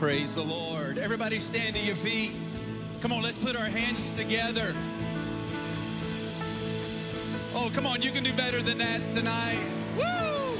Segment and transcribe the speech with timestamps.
[0.00, 0.96] Praise the Lord.
[0.96, 2.32] Everybody stand to your feet.
[3.02, 4.74] Come on, let's put our hands together.
[7.54, 9.60] Oh, come on, you can do better than that tonight.
[9.98, 10.58] Woo!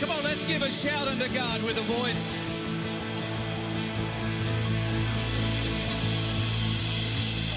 [0.00, 2.20] Come on, let's give a shout unto God with a voice.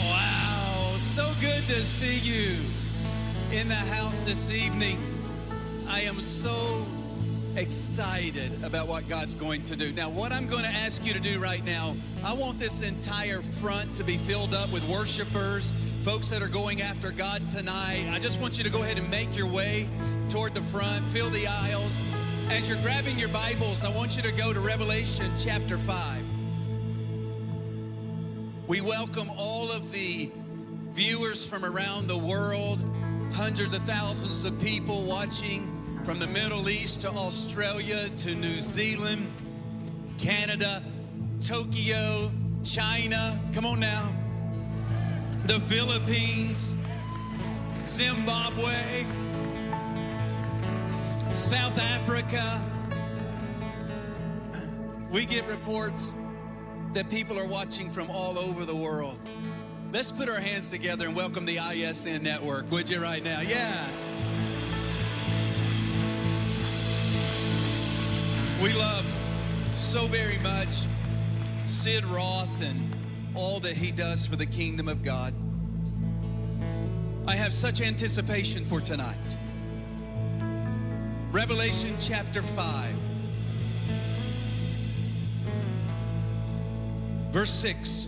[0.07, 2.57] Wow, so good to see you
[3.51, 4.99] in the house this evening.
[5.89, 6.85] I am so
[7.57, 9.91] excited about what God's going to do.
[9.91, 13.41] Now, what I'm going to ask you to do right now, I want this entire
[13.41, 18.07] front to be filled up with worshipers, folks that are going after God tonight.
[18.11, 19.89] I just want you to go ahead and make your way
[20.29, 22.01] toward the front, fill the aisles.
[22.49, 26.23] As you're grabbing your Bibles, I want you to go to Revelation chapter 5.
[28.67, 30.29] We welcome all of the
[30.91, 32.83] viewers from around the world,
[33.33, 35.76] hundreds of thousands of people watching
[36.07, 39.29] from the Middle East to Australia to New Zealand,
[40.17, 40.81] Canada,
[41.41, 42.31] Tokyo,
[42.63, 43.37] China.
[43.51, 44.09] Come on now.
[45.47, 46.77] The Philippines,
[47.85, 49.05] Zimbabwe,
[51.33, 52.63] South Africa.
[55.11, 56.13] We get reports
[56.93, 59.19] that people are watching from all over the world.
[59.91, 63.41] Let's put our hands together and welcome the ISN network, would you, right now?
[63.41, 64.07] Yes.
[68.61, 69.05] We love
[69.75, 70.87] so very much
[71.67, 72.95] Sid Roth and
[73.35, 75.31] all that he does for the kingdom of God.
[77.27, 79.15] I have such anticipation for tonight.
[81.31, 82.95] Revelation chapter 5,
[87.29, 88.07] verse 6.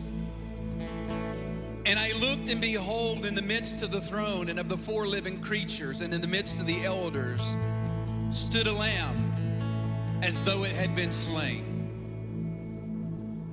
[1.85, 5.05] And I looked, and behold, in the midst of the throne and of the four
[5.05, 7.55] living creatures, and in the midst of the elders,
[8.31, 9.28] stood a lamb
[10.21, 11.63] as though it had been slain,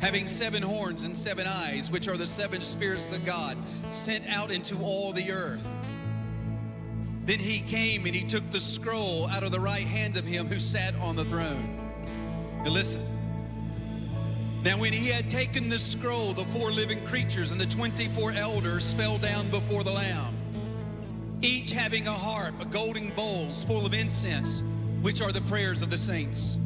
[0.00, 3.56] having seven horns and seven eyes, which are the seven spirits of God
[3.88, 5.66] sent out into all the earth.
[7.24, 10.46] Then he came and he took the scroll out of the right hand of him
[10.46, 11.76] who sat on the throne.
[12.64, 13.02] Now listen.
[14.62, 18.94] Now, when he had taken the scroll, the four living creatures and the 24 elders
[18.94, 20.36] fell down before the Lamb,
[21.40, 24.64] each having a harp, a golden bowls full of incense,
[25.02, 26.58] which are the prayers of the saints.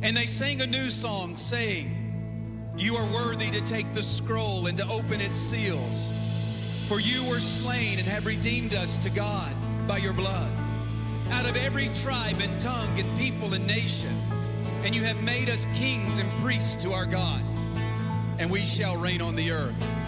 [0.00, 4.76] And they sang a new song, saying, You are worthy to take the scroll and
[4.78, 6.12] to open its seals.
[6.86, 9.54] For you were slain and have redeemed us to God
[9.88, 10.50] by your blood,
[11.32, 14.16] out of every tribe and tongue and people and nation.
[14.84, 17.42] And you have made us kings and priests to our God,
[18.38, 20.07] and we shall reign on the earth.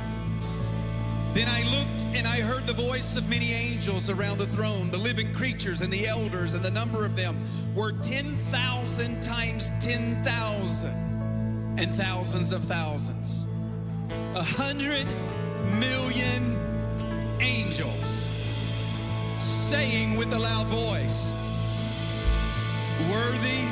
[1.32, 4.98] Then I looked and I heard the voice of many angels around the throne, the
[4.98, 7.40] living creatures and the elders, and the number of them
[7.74, 10.88] were 10,000 times 10,000
[11.78, 13.46] and thousands of thousands.
[14.34, 15.06] A hundred
[15.78, 16.58] million
[17.40, 18.28] angels
[19.38, 21.36] saying with a loud voice,
[23.08, 23.68] Worthy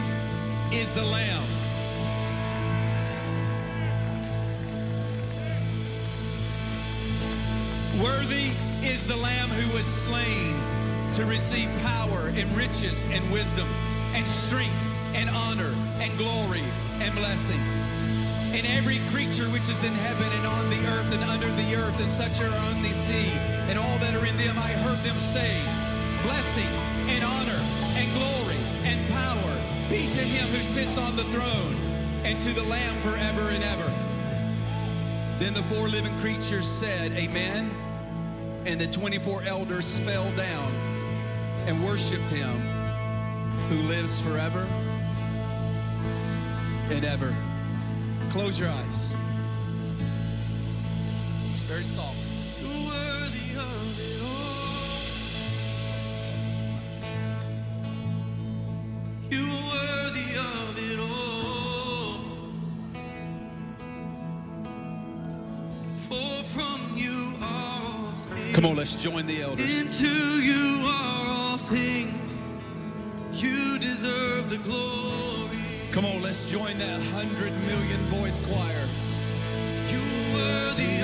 [0.70, 1.57] is the Lamb.
[8.02, 10.54] Worthy is the Lamb who was slain
[11.14, 13.66] to receive power and riches and wisdom
[14.14, 16.62] and strength and honor and glory
[17.02, 17.58] and blessing.
[18.54, 21.98] And every creature which is in heaven and on the earth and under the earth
[21.98, 23.32] and such are on the sea
[23.66, 25.50] and all that are in them, I heard them say,
[26.22, 26.70] Blessing
[27.10, 27.60] and honor
[27.98, 29.54] and glory and power
[29.90, 31.74] be to him who sits on the throne
[32.22, 33.90] and to the Lamb forever and ever.
[35.40, 37.87] Then the four living creatures said, Amen.
[38.68, 40.74] And the 24 elders fell down
[41.66, 42.60] and worshiped him
[43.70, 44.66] who lives forever
[46.90, 47.34] and ever.
[48.28, 49.16] Close your eyes.
[51.50, 52.18] It's very soft.
[59.30, 59.77] You
[68.88, 69.82] let's join the elders.
[69.82, 70.08] Into
[70.40, 72.40] you are all things.
[73.32, 75.58] You deserve the glory.
[75.92, 78.88] Come on, let's join that hundred million voice choir.
[79.92, 81.02] You are worthy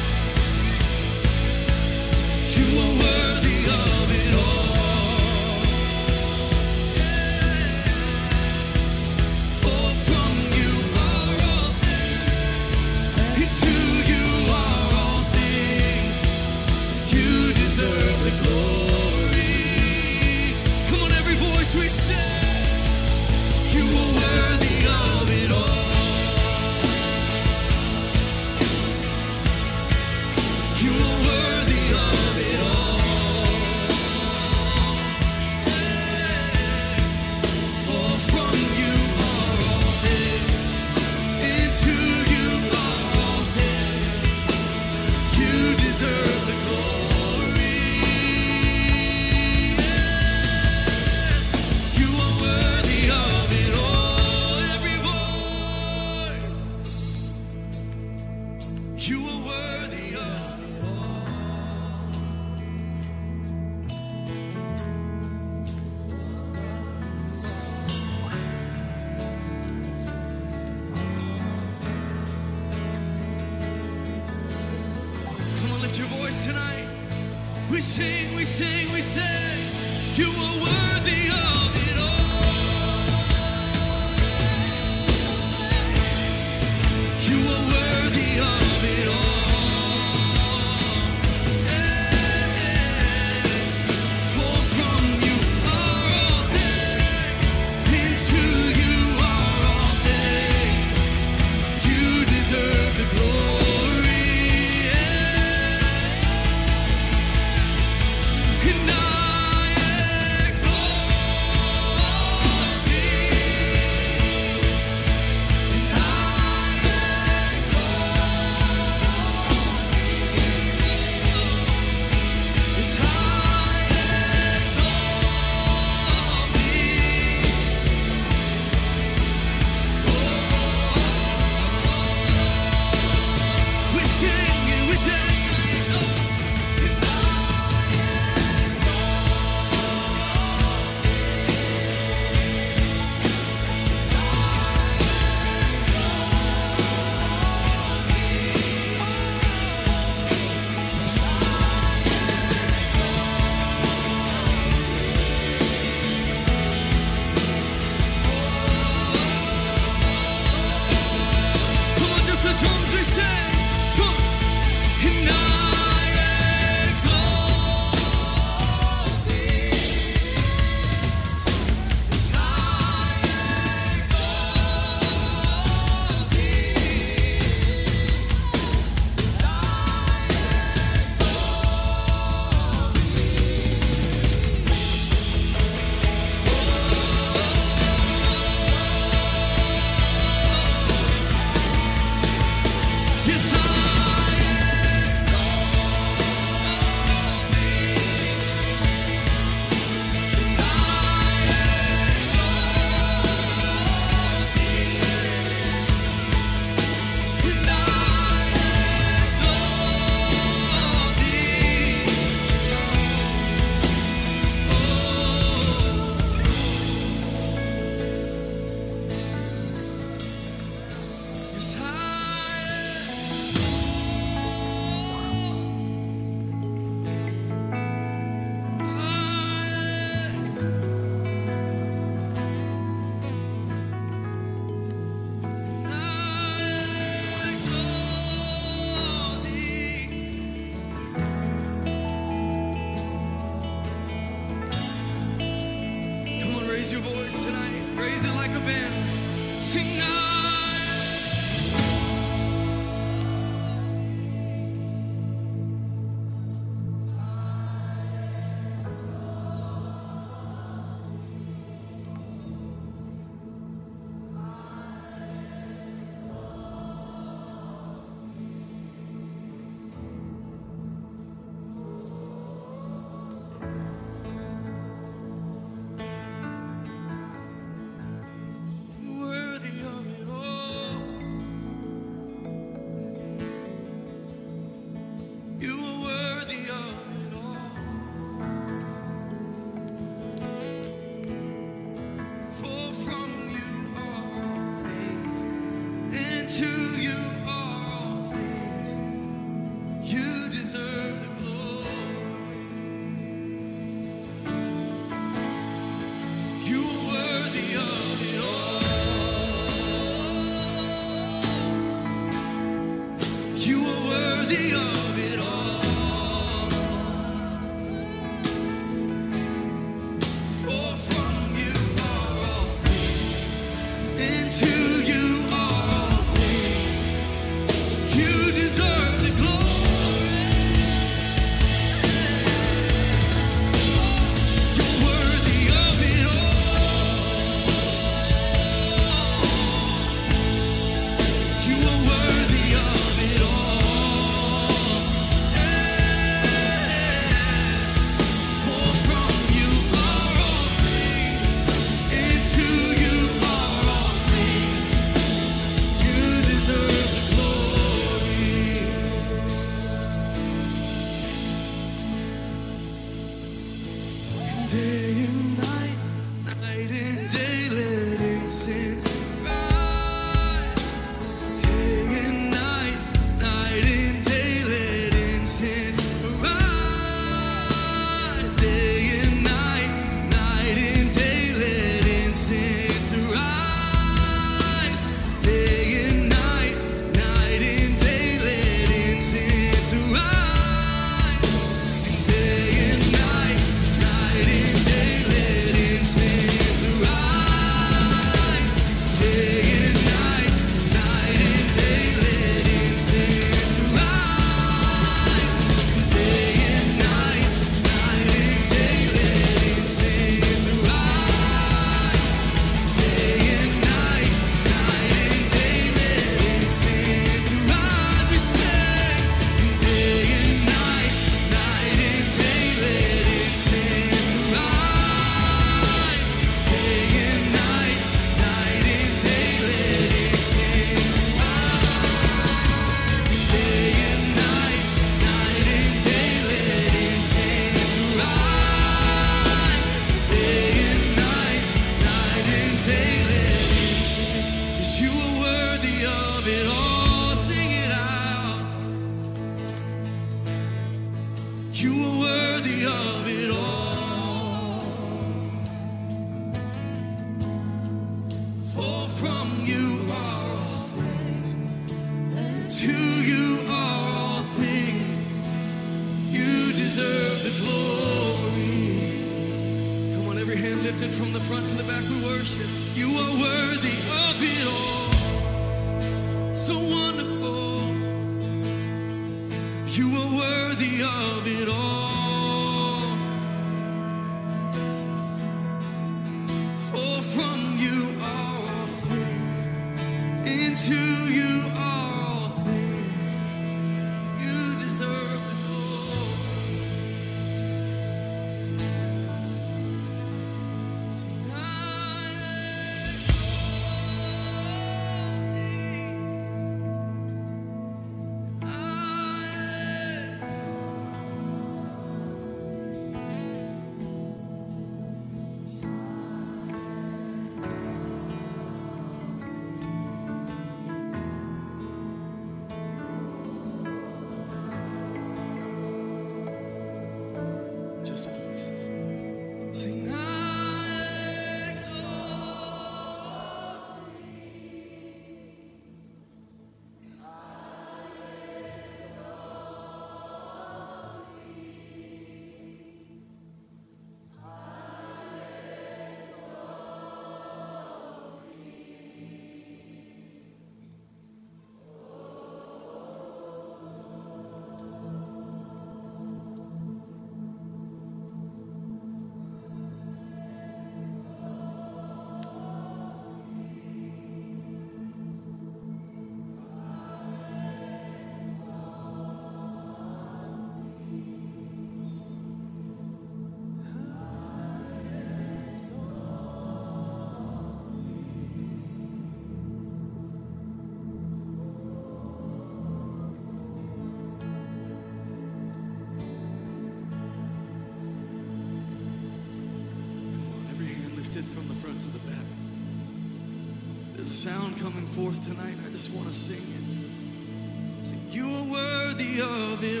[595.11, 598.03] forth tonight, I just want to sing it.
[598.03, 600.00] Sing, you are worthy of it.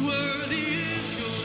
[0.00, 1.43] worthy is your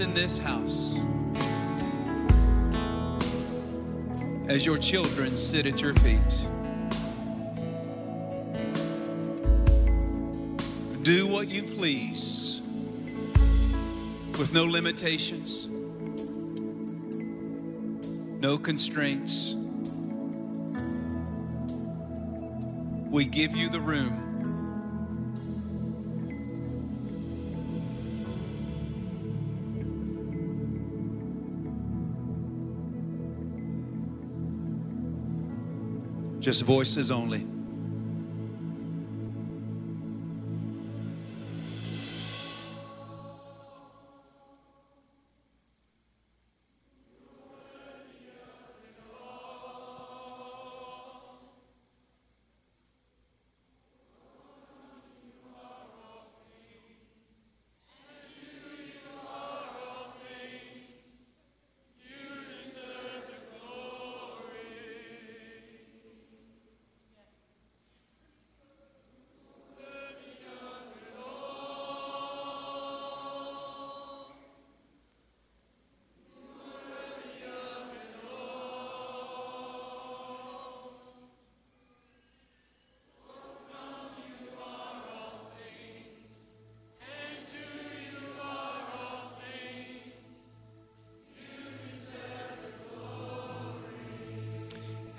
[0.00, 0.98] in this house
[4.48, 6.46] as your children sit at your feet.
[11.02, 12.62] Do what you please
[14.38, 15.68] with no limitations,
[18.40, 19.54] no constraints.
[23.10, 24.29] We give you the room.
[36.40, 37.46] Just voices only.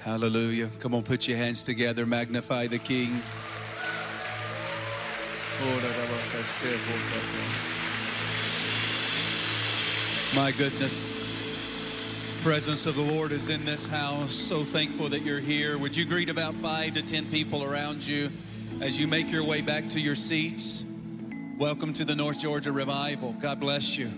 [0.03, 0.71] Hallelujah.
[0.79, 3.21] Come on, put your hands together, magnify the King.
[10.35, 11.13] My goodness.
[12.41, 14.33] Presence of the Lord is in this house.
[14.33, 15.77] So thankful that you're here.
[15.77, 18.31] Would you greet about five to ten people around you
[18.81, 20.83] as you make your way back to your seats?
[21.59, 23.33] Welcome to the North Georgia Revival.
[23.39, 24.09] God bless you.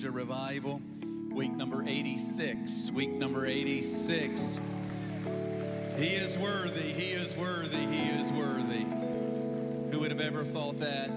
[0.00, 0.80] Georgia Revival,
[1.30, 2.90] week number 86.
[2.92, 4.58] Week number 86.
[5.98, 8.86] He is worthy, he is worthy, he is worthy.
[9.90, 11.10] Who would have ever thought that?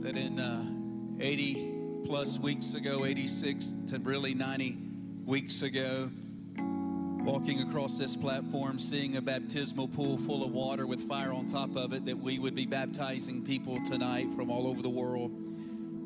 [0.00, 1.74] That in uh, 80
[2.06, 4.78] plus weeks ago, 86 to really 90
[5.26, 6.10] weeks ago,
[6.56, 11.76] walking across this platform, seeing a baptismal pool full of water with fire on top
[11.76, 15.47] of it, that we would be baptizing people tonight from all over the world.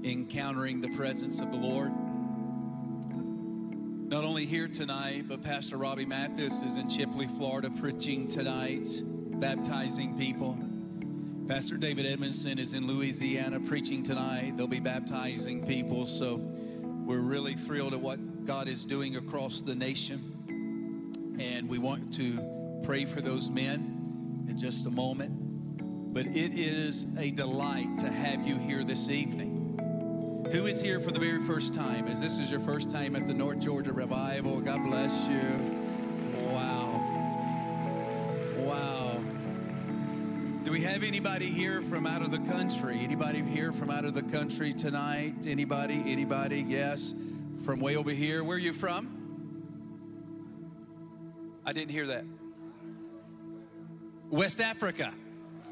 [0.04, 1.92] Encountering the presence of the Lord.
[4.08, 10.18] Not only here tonight, but Pastor Robbie Mathis is in Chipley, Florida, preaching tonight, baptizing
[10.18, 10.58] people.
[11.48, 14.54] Pastor David Edmondson is in Louisiana preaching tonight.
[14.56, 16.06] They'll be baptizing people.
[16.06, 21.36] So we're really thrilled at what God is doing across the nation.
[21.40, 26.12] And we want to pray for those men in just a moment.
[26.12, 29.51] But it is a delight to have you here this evening.
[30.52, 32.06] Who is here for the very first time?
[32.08, 35.40] As this is your first time at the North Georgia Revival, God bless you.
[36.50, 37.00] Wow.
[38.58, 39.18] Wow.
[40.62, 43.00] Do we have anybody here from out of the country?
[43.00, 45.46] Anybody here from out of the country tonight?
[45.46, 46.04] Anybody?
[46.04, 46.60] Anybody?
[46.68, 47.14] Yes.
[47.64, 48.44] From way over here.
[48.44, 49.08] Where are you from?
[51.64, 52.26] I didn't hear that.
[54.28, 55.14] West Africa.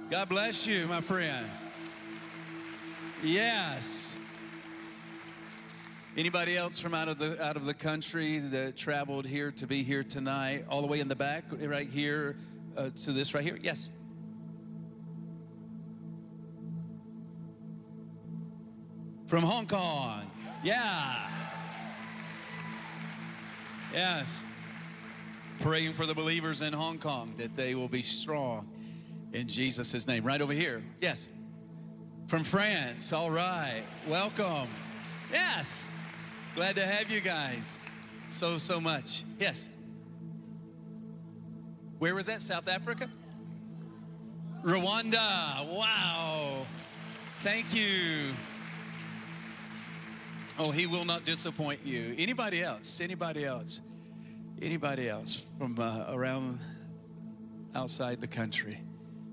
[0.09, 1.47] God bless you, my friend.
[3.23, 4.17] Yes.
[6.17, 9.85] Anybody else from out of the out of the country that traveled here to be
[9.85, 10.65] here tonight?
[10.69, 12.37] All the way in the back, right here,
[12.77, 13.59] uh, to this right here.
[13.63, 13.91] Yes.
[19.27, 20.29] From Hong Kong.
[20.65, 21.29] Yeah.
[23.93, 24.45] Yes.
[25.61, 28.69] Praying for the believers in Hong Kong that they will be strong
[29.33, 30.25] in Jesus' name.
[30.25, 30.83] Right over here.
[31.01, 31.29] Yes.
[32.27, 33.13] From France.
[33.13, 33.85] All right.
[34.09, 34.67] Welcome.
[35.33, 35.93] Yes.
[36.55, 37.79] Glad to have you guys
[38.29, 39.25] so, so much.
[39.39, 39.71] Yes.
[41.99, 42.43] Where was that?
[42.43, 43.09] South Africa?
[44.63, 45.67] Rwanda.
[45.77, 46.67] Wow.
[47.43, 48.33] Thank you.
[50.59, 52.15] Oh, he will not disappoint you.
[52.19, 53.01] Anybody else?
[53.01, 53.81] Anybody else?
[54.61, 56.59] Anybody else from uh, around
[57.75, 58.81] outside the country?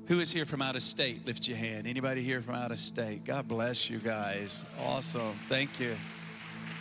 [0.07, 1.26] Who is here from out of state?
[1.26, 1.86] Lift your hand.
[1.86, 3.26] Anybody here from out of state?
[3.26, 4.63] God bless you guys.
[4.86, 5.34] Awesome.
[5.49, 5.97] Thank you.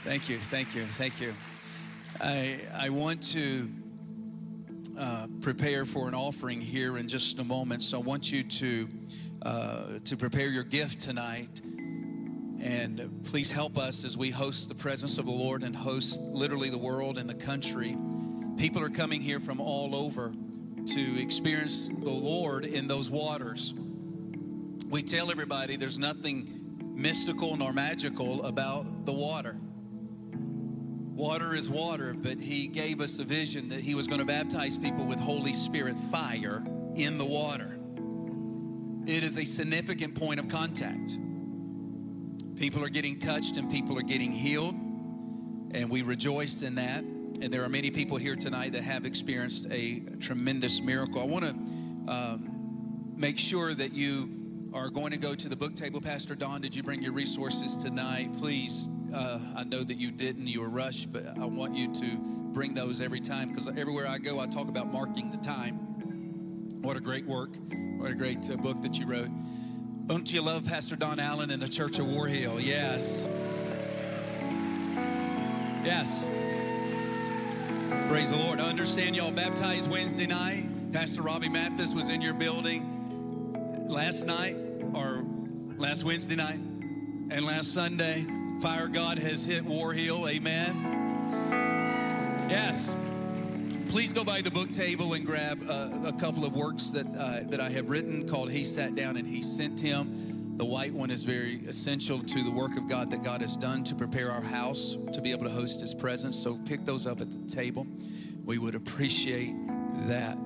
[0.06, 0.38] Thank you.
[0.38, 0.84] Thank you.
[0.84, 1.34] Thank you.
[2.20, 3.68] I I want to
[4.96, 7.82] uh, prepare for an offering here in just a moment.
[7.82, 8.88] So I want you to
[9.42, 11.60] uh, to prepare your gift tonight.
[12.60, 16.70] And please help us as we host the presence of the Lord and host literally
[16.70, 17.96] the world and the country.
[18.56, 20.32] People are coming here from all over
[20.86, 23.74] to experience the Lord in those waters.
[24.88, 29.58] We tell everybody there's nothing mystical nor magical about the water.
[31.16, 34.76] Water is water, but He gave us a vision that He was going to baptize
[34.76, 36.62] people with Holy Spirit fire
[36.94, 37.78] in the water.
[39.06, 41.18] It is a significant point of contact.
[42.56, 47.02] People are getting touched and people are getting healed, and we rejoice in that.
[47.02, 51.22] And there are many people here tonight that have experienced a tremendous miracle.
[51.22, 54.45] I want to um, make sure that you
[54.76, 56.02] are going to go to the book table.
[56.02, 58.30] Pastor Don, did you bring your resources tonight?
[58.38, 62.16] Please, uh, I know that you didn't, you were rushed, but I want you to
[62.52, 65.76] bring those every time because everywhere I go, I talk about marking the time.
[66.82, 67.56] What a great work.
[67.96, 69.30] What a great uh, book that you wrote.
[70.06, 72.60] Don't you love Pastor Don Allen and the Church of War Hill?
[72.60, 73.26] Yes.
[75.84, 76.26] Yes.
[78.08, 78.60] Praise the Lord.
[78.60, 80.92] I understand y'all baptized Wednesday night.
[80.92, 82.92] Pastor Robbie Mathis was in your building
[83.88, 84.65] last night
[84.96, 85.24] or
[85.76, 86.58] last Wednesday night
[87.30, 88.26] and last Sunday.
[88.62, 90.26] Fire God has hit War Hill.
[90.26, 90.74] Amen.
[92.48, 92.94] Yes.
[93.90, 97.40] Please go by the book table and grab uh, a couple of works that uh,
[97.50, 101.10] that I have written called "He Sat Down and He Sent Him." The white one
[101.10, 104.40] is very essential to the work of God that God has done to prepare our
[104.40, 106.36] house to be able to host His presence.
[106.36, 107.86] So pick those up at the table.
[108.44, 109.52] We would appreciate
[110.06, 110.38] that.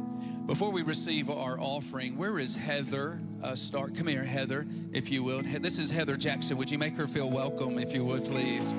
[0.46, 3.20] Before we receive our offering, where is Heather?
[3.42, 3.94] Uh, start.
[3.94, 5.42] Come here, Heather, if you will.
[5.42, 6.56] This is Heather Jackson.
[6.56, 8.72] Would you make her feel welcome, if you would, please?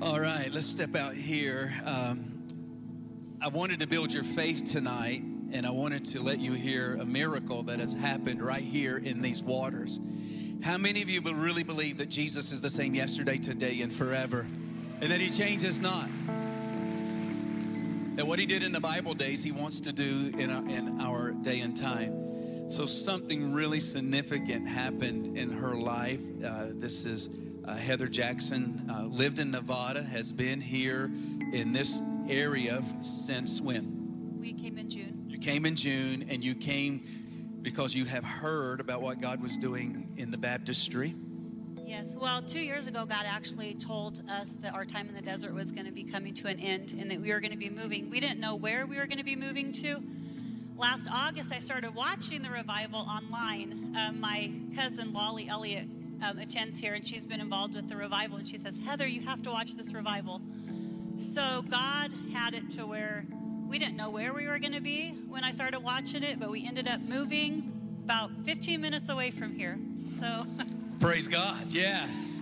[0.00, 1.74] All right, let's step out here.
[1.84, 2.46] Um,
[3.42, 5.22] I wanted to build your faith tonight,
[5.52, 9.20] and I wanted to let you hear a miracle that has happened right here in
[9.20, 9.98] these waters.
[10.62, 14.46] How many of you really believe that Jesus is the same yesterday, today, and forever,
[15.00, 16.08] and that He changes not?
[18.16, 21.00] That what He did in the Bible days, He wants to do in our, in
[21.00, 22.70] our day and time.
[22.70, 26.20] So something really significant happened in her life.
[26.44, 27.28] Uh, this is
[27.64, 31.10] uh, Heather Jackson, uh, lived in Nevada, has been here
[31.52, 34.38] in this area since when?
[34.38, 35.24] We came in June.
[35.28, 37.02] You came in June, and you came
[37.62, 41.14] because you have heard about what God was doing in the baptistry.
[41.90, 45.52] Yes, well, two years ago, God actually told us that our time in the desert
[45.52, 47.68] was going to be coming to an end and that we were going to be
[47.68, 48.08] moving.
[48.08, 50.00] We didn't know where we were going to be moving to
[50.80, 53.94] last August, I started watching the revival online.
[53.98, 55.88] Um, my cousin Lolly Elliott
[56.24, 58.38] um, attends here, and she's been involved with the revival.
[58.38, 60.40] And she says, Heather, you have to watch this revival.
[61.16, 63.26] So God had it to where
[63.68, 66.50] we didn't know where we were going to be when I started watching it, but
[66.50, 69.76] we ended up moving about 15 minutes away from here.
[70.04, 70.46] So,
[71.00, 71.72] Praise God.
[71.72, 72.38] Yes.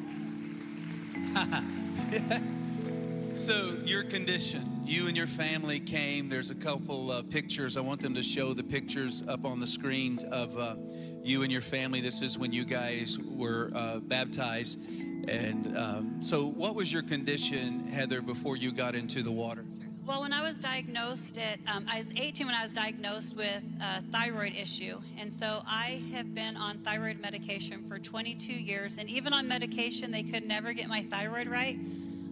[3.34, 6.28] so, your condition, you and your family came.
[6.28, 7.76] There's a couple uh, pictures.
[7.76, 10.74] I want them to show the pictures up on the screen of uh,
[11.22, 12.00] you and your family.
[12.00, 14.80] This is when you guys were uh, baptized.
[15.28, 19.64] And um, so, what was your condition, Heather, before you got into the water?
[20.08, 23.62] Well, when I was diagnosed at, um, I was 18 when I was diagnosed with
[23.82, 24.98] a thyroid issue.
[25.20, 28.96] And so I have been on thyroid medication for 22 years.
[28.96, 31.76] And even on medication, they could never get my thyroid right.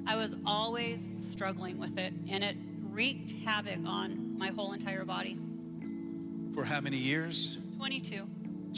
[0.07, 2.15] I was always struggling with it.
[2.31, 5.37] And it wreaked havoc on my whole entire body.
[6.55, 7.59] For how many years?
[7.77, 8.27] 22.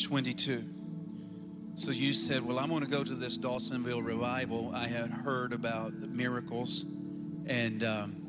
[0.03, 0.65] 22.
[1.77, 4.73] So you said, Well, I'm going to go to this Dawsonville revival.
[4.75, 6.85] I had heard about the miracles,
[7.47, 8.28] and um,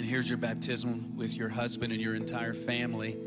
[0.00, 3.18] and here's your baptism with your husband and your entire family.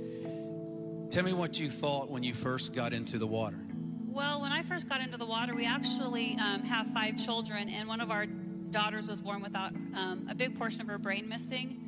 [1.11, 3.59] Tell me what you thought when you first got into the water.
[4.07, 7.87] Well, when I first got into the water, we actually um, have five children, and
[7.87, 11.79] one of our daughters was born without um, a big portion of her brain missing.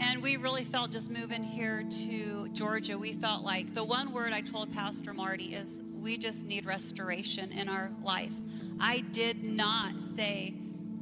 [0.00, 4.32] And we really felt just moving here to Georgia, we felt like the one word
[4.32, 8.32] I told Pastor Marty is we just need restoration in our life.
[8.80, 10.54] I did not say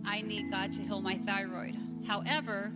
[0.05, 1.77] I need God to heal my thyroid.
[2.09, 2.73] However,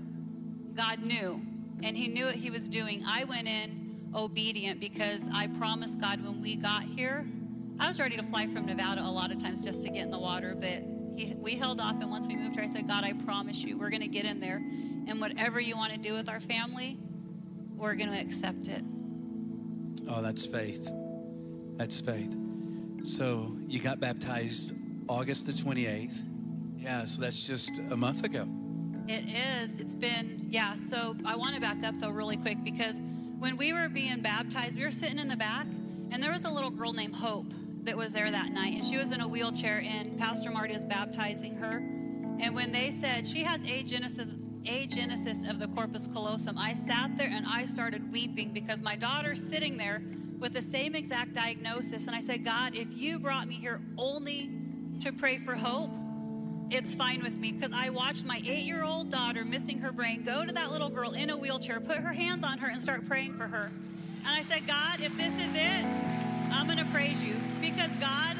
[0.75, 1.41] God knew,
[1.83, 3.03] and He knew what He was doing.
[3.07, 7.27] I went in obedient because I promised God when we got here,
[7.81, 10.11] I was ready to fly from Nevada a lot of times just to get in
[10.11, 10.83] the water, but
[11.17, 12.01] he, we held off.
[12.01, 14.25] And once we moved here, I said, God, I promise you, we're going to get
[14.25, 14.57] in there.
[14.57, 16.99] And whatever you want to do with our family,
[17.77, 18.83] we're going to accept it.
[20.09, 20.89] Oh, that's faith.
[21.77, 22.35] That's faith.
[23.03, 24.73] So you got baptized
[25.09, 26.23] August the 28th.
[26.79, 28.47] Yeah, so that's just a month ago.
[29.07, 29.81] It is.
[29.81, 30.77] It's been, yeah.
[30.77, 33.03] So I want to back up though, really quick, because
[33.39, 35.67] when we were being baptized, we were sitting in the back,
[36.11, 37.53] and there was a little girl named Hope
[37.83, 40.87] that was there that night, and she was in a wheelchair, and Pastor Marty was
[40.87, 41.79] baptizing her.
[42.41, 44.27] And when they said she has agenesis,
[44.65, 49.47] agenesis of the corpus callosum, I sat there and I started weeping because my daughter's
[49.47, 50.03] sitting there
[50.39, 52.07] with the same exact diagnosis.
[52.07, 54.51] And I said, God, if you brought me here only
[55.01, 55.91] to pray for hope,
[56.71, 60.23] it's fine with me because I watched my eight year old daughter missing her brain
[60.23, 63.07] go to that little girl in a wheelchair, put her hands on her, and start
[63.07, 63.71] praying for her.
[64.27, 65.85] And I said, God, if this is it,
[66.53, 68.37] I'm going to praise you because God,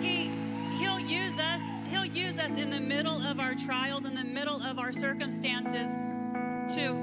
[0.00, 0.30] He,
[0.78, 1.62] He'll use us.
[1.90, 5.94] He'll use us in the middle of our trials, in the middle of our circumstances,
[6.76, 6.96] to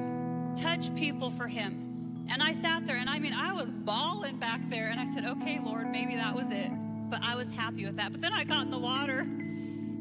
[0.56, 2.26] touch people for Him.
[2.32, 5.26] And I sat there, and I mean, I was bawling back there, and I said,
[5.26, 6.72] "Okay, Lord, maybe that was it."
[7.10, 8.12] But I was happy with that.
[8.12, 9.28] But then I got in the water,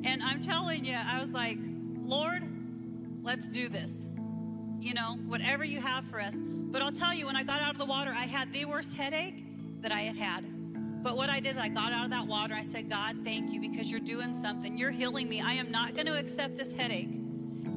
[0.04, 1.58] and I'm telling you, I was like,
[2.02, 2.42] Lord,
[3.22, 4.10] let's do this.
[4.80, 6.36] You know, whatever you have for us.
[6.40, 8.96] But I'll tell you, when I got out of the water, I had the worst
[8.96, 9.44] headache
[9.80, 11.02] that I had had.
[11.02, 12.54] But what I did is I got out of that water.
[12.54, 14.76] I said, God, thank you because you're doing something.
[14.76, 15.40] You're healing me.
[15.40, 17.12] I am not going to accept this headache.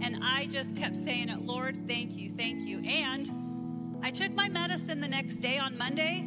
[0.02, 2.82] And I just kept saying it, Lord, thank you, thank you.
[2.86, 6.20] And I took my medicine the next day on Monday,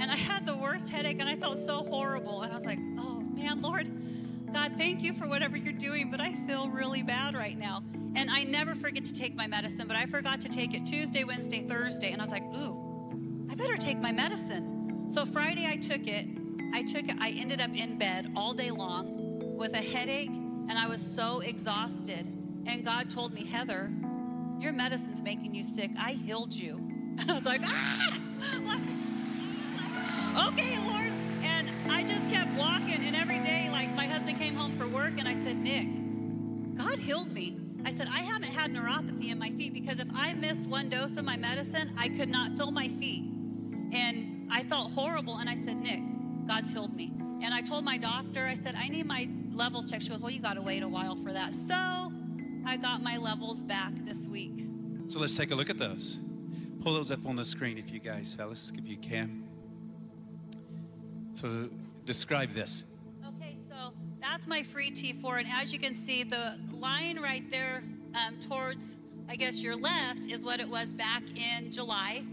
[0.00, 2.42] and I had the worst headache, and I felt so horrible.
[2.42, 3.86] And I was like, oh man, Lord,
[4.52, 7.82] God, thank you for whatever you're doing, but I feel really bad right now.
[8.16, 11.24] And I never forget to take my medicine, but I forgot to take it Tuesday,
[11.24, 12.12] Wednesday, Thursday.
[12.12, 15.08] And I was like, ooh, I better take my medicine.
[15.08, 16.26] So Friday I took it.
[16.74, 17.16] I took it.
[17.20, 21.40] I ended up in bed all day long with a headache, and I was so
[21.40, 22.26] exhausted.
[22.66, 23.90] And God told me, Heather,
[24.58, 25.90] your medicine's making you sick.
[25.98, 26.76] I healed you.
[27.18, 28.18] And I was like, ah!
[30.48, 31.17] okay, Lord.
[31.90, 33.04] I just kept walking.
[33.04, 35.86] And every day, like my husband came home for work, and I said, Nick,
[36.76, 37.56] God healed me.
[37.84, 41.16] I said, I haven't had neuropathy in my feet because if I missed one dose
[41.16, 43.24] of my medicine, I could not feel my feet.
[43.92, 45.38] And I felt horrible.
[45.38, 46.00] And I said, Nick,
[46.46, 47.12] God's healed me.
[47.42, 50.02] And I told my doctor, I said, I need my levels checked.
[50.04, 51.54] She goes, Well, you got to wait a while for that.
[51.54, 52.12] So
[52.66, 54.66] I got my levels back this week.
[55.06, 56.20] So let's take a look at those.
[56.82, 59.47] Pull those up on the screen if you guys, fellas, if you can.
[61.34, 61.68] So
[62.04, 62.84] describe this.
[63.26, 65.40] Okay, so that's my free T4.
[65.40, 67.82] And as you can see, the line right there
[68.26, 68.96] um, towards,
[69.28, 72.24] I guess, your left is what it was back in July.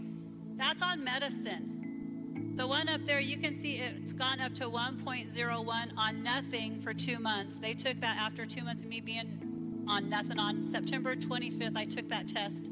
[0.56, 2.54] That's on medicine.
[2.56, 6.94] The one up there, you can see it's gone up to 1.01 on nothing for
[6.94, 7.58] two months.
[7.58, 10.38] They took that after two months of me being on nothing.
[10.38, 12.68] On September 25th, I took that test.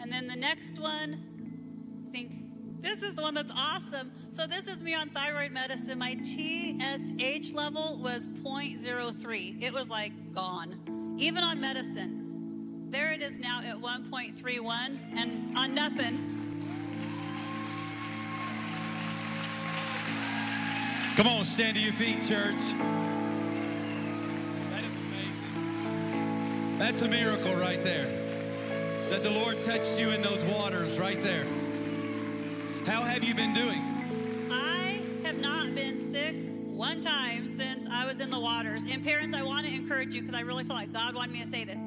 [0.00, 2.32] And then the next one, I think
[2.82, 4.12] This is the one that's awesome.
[4.36, 5.98] So this is me on thyroid medicine.
[5.98, 9.62] My TSH level was 0.03.
[9.62, 11.16] It was like gone.
[11.16, 12.88] Even on medicine.
[12.90, 16.18] There it is now at 1.31 and on nothing.
[21.16, 22.60] Come on, stand to your feet, church.
[24.68, 26.78] That is amazing.
[26.78, 28.08] That's a miracle right there.
[29.08, 31.46] That the Lord touched you in those waters right there.
[32.84, 33.95] How have you been doing?
[38.20, 38.84] In the waters.
[38.90, 41.40] And parents, I want to encourage you because I really feel like God wanted me
[41.42, 41.78] to say this.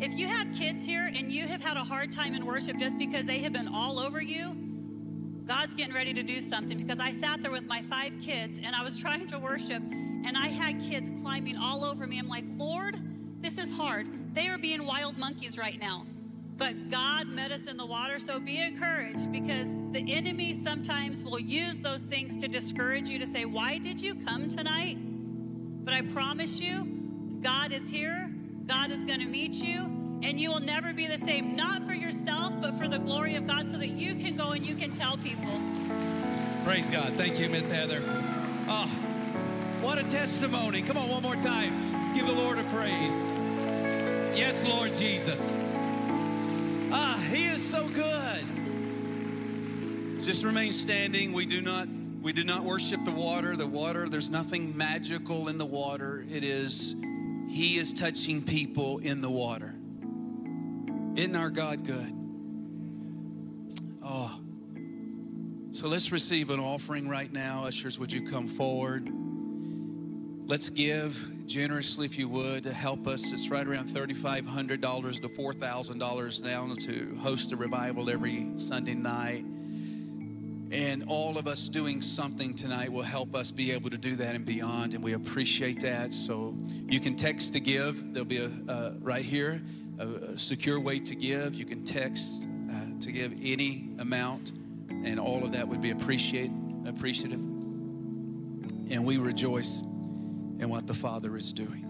[0.00, 2.98] If you have kids here and you have had a hard time in worship just
[2.98, 4.56] because they have been all over you,
[5.46, 8.76] God's getting ready to do something because I sat there with my five kids and
[8.76, 12.18] I was trying to worship and I had kids climbing all over me.
[12.18, 12.96] I'm like, Lord,
[13.40, 14.34] this is hard.
[14.34, 16.04] They are being wild monkeys right now.
[16.58, 21.38] But God met us in the water, so be encouraged because the enemy sometimes will
[21.38, 24.98] use those things to discourage you to say, Why did you come tonight?
[25.88, 26.84] But I promise you,
[27.40, 28.30] God is here,
[28.66, 29.84] God is going to meet you,
[30.22, 33.46] and you will never be the same, not for yourself, but for the glory of
[33.46, 35.48] God, so that you can go and you can tell people.
[36.62, 37.14] Praise God.
[37.14, 38.02] Thank you, Miss Heather.
[38.68, 38.86] Oh,
[39.80, 40.82] what a testimony.
[40.82, 41.72] Come on, one more time.
[42.14, 43.26] Give the Lord a praise.
[44.36, 45.54] Yes, Lord Jesus.
[46.92, 48.44] Ah, He is so good.
[50.22, 51.32] Just remain standing.
[51.32, 51.88] We do not
[52.20, 53.56] we do not worship the water.
[53.56, 56.24] The water, there's nothing magical in the water.
[56.30, 56.94] It is
[57.48, 59.74] He is touching people in the water.
[61.16, 62.12] Isn't our God good?
[64.02, 64.40] Oh.
[65.70, 67.64] So let's receive an offering right now.
[67.66, 69.08] Ushers, would you come forward?
[70.46, 73.32] Let's give generously, if you would, to help us.
[73.32, 79.44] It's right around $3,500 to $4,000 now to host a revival every Sunday night.
[80.70, 84.34] And all of us doing something tonight will help us be able to do that
[84.34, 84.94] and beyond.
[84.94, 86.12] And we appreciate that.
[86.12, 86.54] So
[86.86, 88.12] you can text to give.
[88.12, 89.62] There'll be a uh, right here
[89.98, 91.54] a, a secure way to give.
[91.54, 94.52] You can text uh, to give any amount,
[94.90, 96.50] and all of that would be appreciate
[96.86, 97.40] appreciative.
[98.90, 101.84] And we rejoice in what the Father is doing.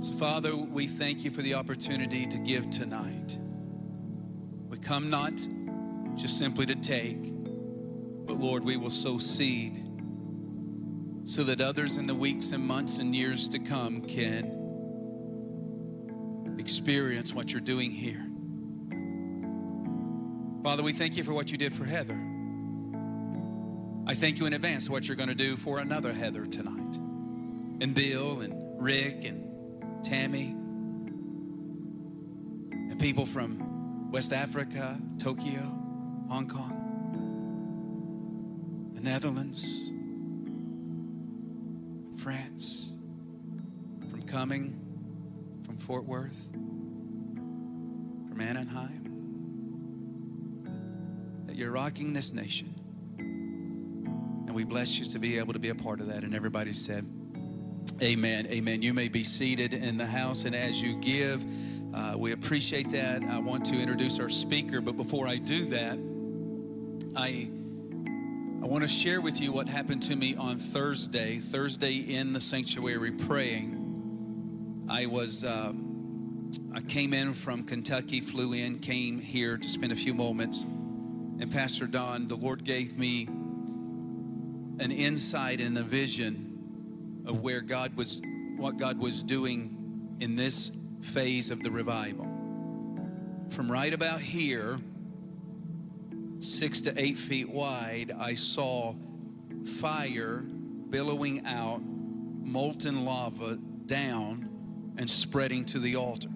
[0.00, 3.38] So, Father, we thank you for the opportunity to give tonight.
[4.68, 5.32] We come not
[6.18, 7.32] just simply to take,
[8.26, 9.84] but Lord, we will sow seed
[11.24, 14.56] so that others in the weeks and months and years to come can
[16.58, 18.26] experience what you're doing here.
[20.64, 22.20] Father, we thank you for what you did for Heather.
[24.06, 26.96] I thank you in advance for what you're going to do for another Heather tonight.
[27.80, 30.48] And Bill and Rick and Tammy
[32.72, 35.77] and people from West Africa, Tokyo,
[36.28, 36.74] Hong Kong,
[38.94, 39.92] the Netherlands,
[42.22, 42.96] France,
[44.10, 44.78] from coming
[45.64, 46.50] from Fort Worth,
[48.28, 49.04] from Anaheim,
[51.46, 52.74] that you're rocking this nation.
[53.18, 56.24] And we bless you to be able to be a part of that.
[56.24, 57.06] And everybody said,
[58.02, 58.46] Amen.
[58.48, 58.82] Amen.
[58.82, 61.42] You may be seated in the house, and as you give,
[61.94, 63.22] uh, we appreciate that.
[63.22, 65.98] I want to introduce our speaker, but before I do that,
[67.18, 67.50] I
[68.62, 71.38] I want to share with you what happened to me on Thursday.
[71.38, 74.86] Thursday in the sanctuary praying.
[74.88, 75.72] I was uh,
[76.72, 81.50] I came in from Kentucky, flew in, came here to spend a few moments, and
[81.50, 88.22] Pastor Don, the Lord gave me an insight and a vision of where God was,
[88.56, 90.70] what God was doing in this
[91.02, 92.28] phase of the revival.
[93.48, 94.78] From right about here,
[96.38, 98.94] six to eight feet wide, I saw
[99.80, 100.44] fire
[100.90, 104.48] billowing out, molten lava down
[104.96, 106.28] and spreading to the altar.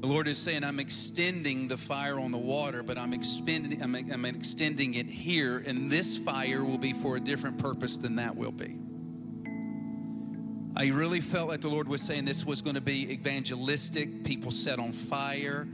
[0.00, 3.94] The Lord is saying, I'm extending the fire on the water, but I'm, expending, I'm,
[3.94, 8.34] I'm extending it here, and this fire will be for a different purpose than that
[8.34, 8.76] will be.
[10.74, 14.50] I really felt like the Lord was saying this was going to be evangelistic, people
[14.50, 15.68] set on fire,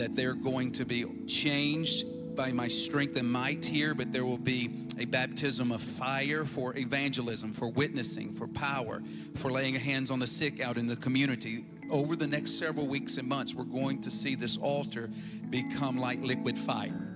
[0.00, 4.38] that they're going to be changed by my strength and might here, but there will
[4.38, 9.02] be a baptism of fire for evangelism, for witnessing, for power,
[9.34, 11.66] for laying hands on the sick out in the community.
[11.90, 15.10] Over the next several weeks and months, we're going to see this altar
[15.50, 17.14] become like liquid fire.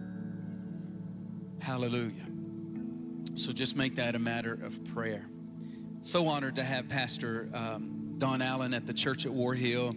[1.62, 2.26] Hallelujah.
[3.34, 5.26] So just make that a matter of prayer.
[6.02, 9.96] So honored to have Pastor um, Don Allen at the church at War Hill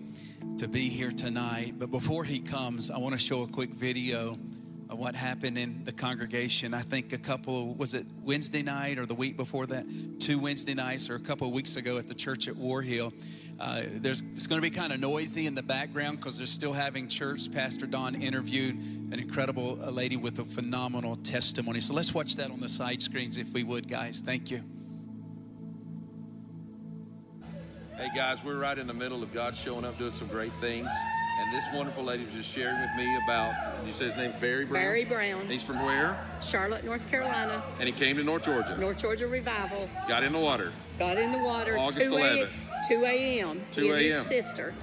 [0.57, 1.75] to be here tonight.
[1.77, 4.38] But before he comes, I want to show a quick video
[4.89, 6.73] of what happened in the congregation.
[6.73, 9.85] I think a couple, was it Wednesday night or the week before that?
[10.19, 13.13] Two Wednesday nights or a couple weeks ago at the church at War Hill.
[13.59, 16.73] Uh, there's, it's going to be kind of noisy in the background because they're still
[16.73, 17.51] having church.
[17.51, 18.75] Pastor Don interviewed
[19.11, 21.79] an incredible uh, lady with a phenomenal testimony.
[21.79, 24.21] So let's watch that on the side screens if we would, guys.
[24.21, 24.63] Thank you.
[27.97, 30.87] Hey guys, we're right in the middle of God showing up doing some great things.
[31.41, 33.53] And this wonderful lady was just sharing with me about,
[33.85, 34.83] you said his name's Barry Brown?
[34.83, 35.47] Barry Brown.
[35.47, 36.15] He's from where?
[36.41, 38.77] Charlotte, North Carolina, And he came to North Georgia.
[38.79, 39.89] North Georgia Revival.
[40.07, 40.71] Got in the water.
[40.99, 41.75] Got in the water.
[41.77, 42.49] August 2 a- 11th.
[42.87, 43.61] 2 a.m.
[43.71, 44.17] 2 He and a.m..
[44.17, 44.75] His sister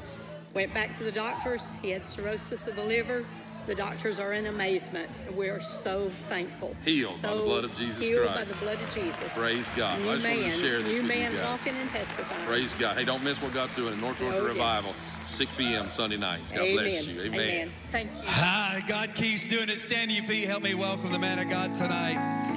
[0.52, 1.68] went back to the doctors.
[1.82, 3.24] He had cirrhosis of the liver.
[3.66, 5.08] The doctors are in amazement.
[5.34, 6.76] We are so thankful.
[6.84, 8.38] Healed by the blood of Jesus healed Christ.
[8.38, 9.38] by the blood of Jesus.
[9.38, 9.98] Praise God.
[10.00, 11.44] New I just wanted to man, share this new with you man guys.
[11.44, 12.44] walking and testifying.
[12.46, 12.96] Praise God.
[12.98, 14.52] Hey, don't miss what God's doing in North Georgia Oh, yes.
[14.54, 14.92] Revival,
[15.26, 15.88] 6 p.m.
[15.88, 16.50] Sunday nights.
[16.50, 16.76] God Amen.
[16.76, 17.22] bless you.
[17.22, 17.70] Amen.
[17.90, 18.22] Thank you.
[18.26, 19.78] Ah, God keeps doing it.
[19.78, 20.44] Stand to your feet.
[20.46, 22.16] Help me welcome the man of God tonight.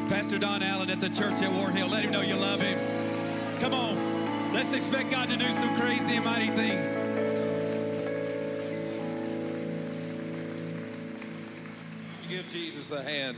[0.10, 1.88] Pastor Don Allen at the church at War Hill.
[1.88, 2.78] Let him know you love him.
[3.62, 4.54] Come on.
[4.54, 7.07] Let's expect God to do some crazy and mighty things.
[12.30, 13.38] Give Jesus a hand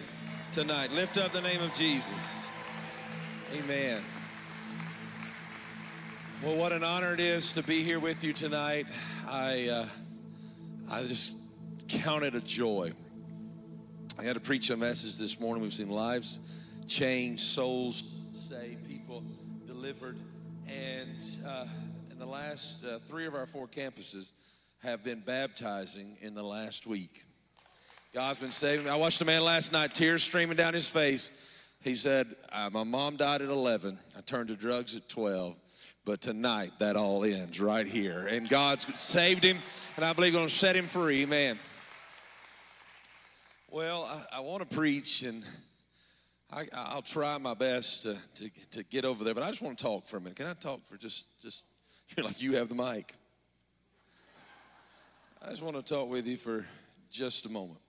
[0.52, 0.92] tonight.
[0.92, 2.50] Lift up the name of Jesus.
[3.56, 4.02] Amen.
[6.44, 8.88] Well, what an honor it is to be here with you tonight.
[9.28, 9.86] I, uh,
[10.90, 11.36] I just
[11.88, 12.94] count it a joy.
[14.18, 15.62] I had to preach a message this morning.
[15.62, 16.40] We've seen lives
[16.88, 19.24] changed, souls saved, people
[19.68, 20.18] delivered,
[20.68, 21.68] and uh,
[22.10, 24.32] in the last uh, three of our four campuses
[24.80, 27.26] have been baptizing in the last week.
[28.12, 28.92] God's been saving me.
[28.92, 31.30] I watched a man last night, tears streaming down his face.
[31.84, 34.00] He said, uh, My mom died at 11.
[34.18, 35.56] I turned to drugs at 12.
[36.06, 38.26] But tonight, that all ends right here.
[38.26, 39.60] And God's saved him,
[39.96, 41.22] and I believe going to set him free.
[41.22, 41.60] Amen.
[43.70, 45.44] Well, I, I want to preach, and
[46.52, 49.78] I, I'll try my best to, to, to get over there, but I just want
[49.78, 50.38] to talk for a minute.
[50.38, 51.64] Can I talk for just, just,
[52.18, 53.14] you're like you have the mic.
[55.46, 56.66] I just want to talk with you for
[57.12, 57.80] just a moment.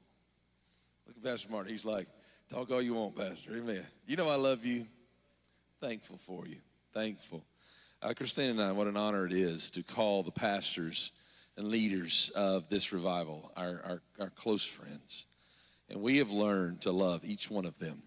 [1.22, 1.70] Pastor Martin.
[1.70, 2.08] He's like,
[2.48, 3.56] talk all you want, Pastor.
[3.56, 3.84] Amen.
[4.06, 4.86] You know I love you.
[5.80, 6.56] Thankful for you.
[6.94, 7.44] Thankful.
[8.00, 11.12] Uh, Christine and I, what an honor it is to call the pastors
[11.58, 15.26] and leaders of this revival, our, our, our close friends.
[15.90, 18.02] And we have learned to love each one of them.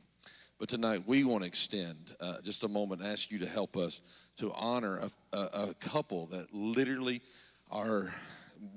[0.58, 3.78] But tonight we want to extend uh, just a moment and ask you to help
[3.78, 4.02] us
[4.38, 5.02] to honor
[5.34, 7.22] a, a, a couple that literally
[7.70, 8.12] are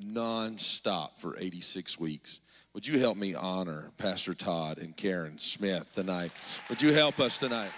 [0.05, 2.41] nonstop for 86 weeks.
[2.77, 6.31] Would you help me honor Pastor Todd and Karen Smith tonight?
[6.69, 7.71] Would you help us tonight?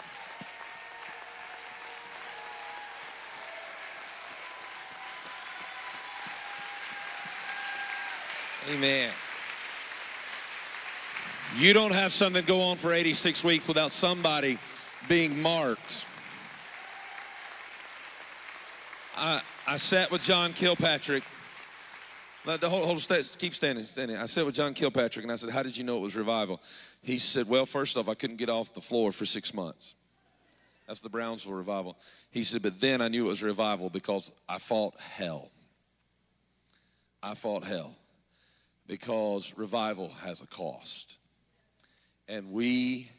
[8.75, 9.13] Amen.
[11.57, 14.59] You don't have something go on for 86 weeks without somebody
[15.09, 16.07] being marked.
[19.17, 21.23] I, I sat with John Kilpatrick.
[22.49, 24.17] Whole, whole sta- keep standing, standing.
[24.17, 26.63] I said with John Kilpatrick and I said, How did you know it was revival?
[27.03, 29.95] He said, Well, first off, I couldn't get off the floor for six months.
[30.87, 31.99] That's the Brownsville revival.
[32.31, 35.51] He said, But then I knew it was revival because I fought hell.
[37.23, 37.95] I fought hell
[38.87, 41.19] because revival has a cost.
[42.29, 43.11] And we,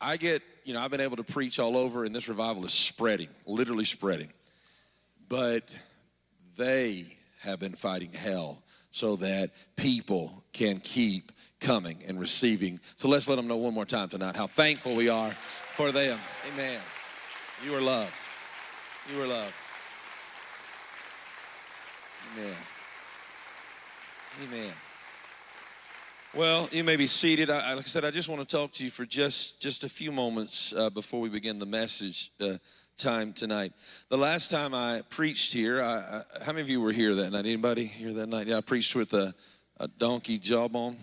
[0.00, 2.72] I get, you know, I've been able to preach all over, and this revival is
[2.72, 4.32] spreading, literally spreading.
[5.28, 5.74] But
[6.56, 12.80] they have been fighting hell so that people can keep coming and receiving.
[12.96, 16.18] So let's let them know one more time tonight how thankful we are for them.
[16.52, 16.80] Amen.
[17.64, 18.12] You are loved.
[19.12, 19.54] You are loved.
[22.34, 22.56] Amen.
[24.44, 24.72] Amen.
[26.34, 27.48] Well, you may be seated.
[27.48, 29.88] I, like I said, I just want to talk to you for just just a
[29.88, 32.58] few moments uh, before we begin the message uh,
[32.96, 33.72] time tonight.
[34.08, 37.30] The last time I preached here, I, I, how many of you were here that
[37.30, 37.44] night?
[37.44, 38.46] Anybody here that night?
[38.46, 39.34] Yeah, I preached with a,
[39.78, 40.96] a donkey jawbone,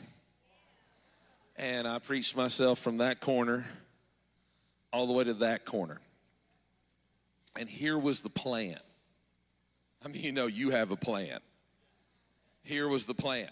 [1.55, 3.67] and I preached myself from that corner
[4.91, 5.99] all the way to that corner.
[7.55, 8.79] And here was the plan.
[10.03, 11.39] I mean, you know, you have a plan.
[12.63, 13.49] Here was the plan.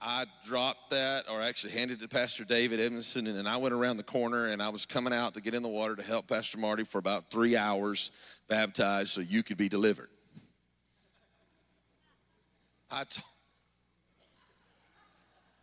[0.00, 3.74] I dropped that, or actually handed it to Pastor David Edmondson, and then I went
[3.74, 6.28] around the corner and I was coming out to get in the water to help
[6.28, 8.12] Pastor Marty for about three hours,
[8.46, 10.08] baptized, so you could be delivered.
[12.90, 13.22] I t-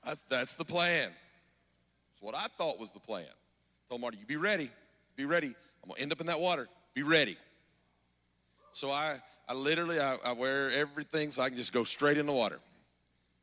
[0.03, 1.11] I, that's the plan.
[2.11, 3.25] It's what I thought was the plan.
[3.89, 4.69] told Marty, you be ready,
[5.15, 5.55] be ready.
[5.81, 6.67] I'm gonna end up in that water.
[6.93, 7.37] Be ready.
[8.73, 9.17] So I
[9.47, 12.59] I literally, I, I wear everything so I can just go straight in the water.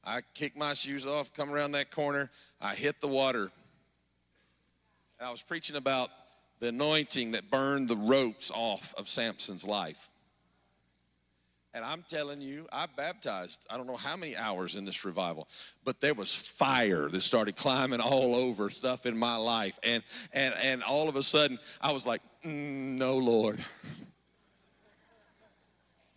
[0.05, 2.31] I kick my shoes off, come around that corner,
[2.61, 3.51] I hit the water.
[5.19, 6.11] And I was preaching about
[6.59, 10.11] the anointing that burned the ropes off of Samson's life.
[11.75, 15.49] And I'm telling you, I baptized, I don't know how many hours in this revival,
[15.85, 19.79] but there was fire that started climbing all over stuff in my life.
[19.83, 20.03] And
[20.35, 23.65] and and all of a sudden I was like, mm, no, Lord.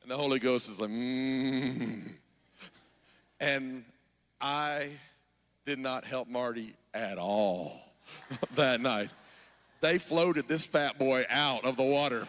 [0.02, 2.02] And the Holy Ghost is like, mm.
[3.40, 3.84] And
[4.40, 4.90] I
[5.66, 7.72] did not help Marty at all
[8.56, 9.10] that night.
[9.82, 12.28] They floated this fat boy out of the water.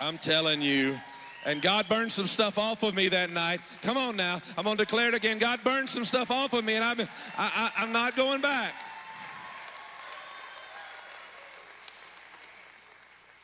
[0.00, 0.98] I'm telling you.
[1.46, 3.60] And God burned some stuff off of me that night.
[3.82, 4.40] Come on now.
[4.56, 5.38] I'm going to declare it again.
[5.38, 7.06] God burned some stuff off of me, and I'm, I,
[7.36, 8.72] I, I'm not going back.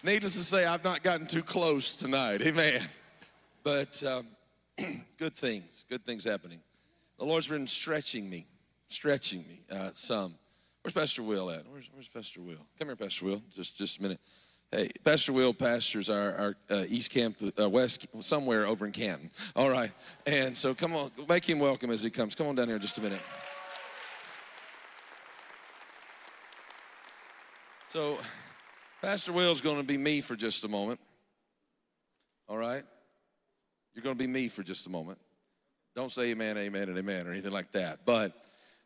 [0.03, 2.41] Needless to say, I've not gotten too close tonight.
[2.41, 2.89] Amen.
[3.63, 4.27] But um,
[5.19, 6.61] good things, good things happening.
[7.19, 8.47] The Lord's been stretching me,
[8.89, 10.35] stretching me uh, some.
[10.83, 11.67] Where's Pastor Will at?
[11.71, 12.67] Where's, where's Pastor Will?
[12.79, 13.43] Come here, Pastor Will.
[13.55, 14.19] Just, just a minute.
[14.73, 19.31] Hey, Pastor Will pastors our, our uh, East Camp, uh, West, somewhere over in Canton.
[19.57, 19.91] All right.
[20.27, 22.35] And so come on, make him welcome as he comes.
[22.35, 23.21] Come on down here just a minute.
[27.89, 28.17] So,
[29.03, 31.01] Pastor Will's going to be me for just a moment.
[32.49, 32.85] All right?
[34.01, 35.19] You're going to be me for just a moment.
[35.95, 38.07] Don't say amen, amen, and amen or anything like that.
[38.07, 38.33] But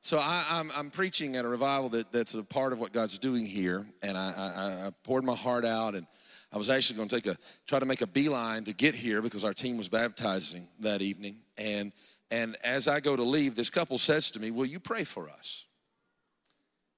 [0.00, 3.46] so I, am preaching at a revival that, that's a part of what God's doing
[3.46, 6.04] here, and I, I, I poured my heart out, and
[6.52, 7.36] I was actually going to take a
[7.68, 11.36] try to make a beeline to get here because our team was baptizing that evening,
[11.56, 11.92] and
[12.32, 15.30] and as I go to leave, this couple says to me, "Will you pray for
[15.30, 15.66] us?"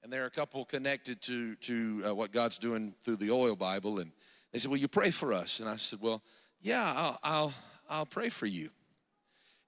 [0.03, 3.99] And they're a couple connected to to uh, what God's doing through the Oil Bible,
[3.99, 4.11] and
[4.53, 6.23] they said, "Will you pray for us?" And I said, "Well,
[6.63, 7.55] yeah, I'll I'll,
[7.89, 8.71] I'll pray for you."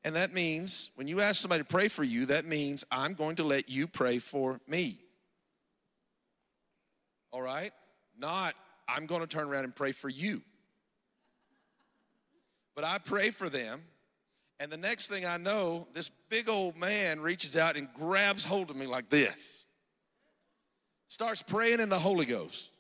[0.05, 3.37] And that means when you ask somebody to pray for you, that means I'm going
[3.37, 4.97] to let you pray for me.
[7.33, 7.73] All right?
[8.19, 8.55] Not,
[8.89, 10.41] I'm going to turn around and pray for you.
[12.75, 13.83] But I pray for them,
[14.61, 18.71] and the next thing I know, this big old man reaches out and grabs hold
[18.71, 19.67] of me like this,
[21.09, 22.71] starts praying in the Holy Ghost.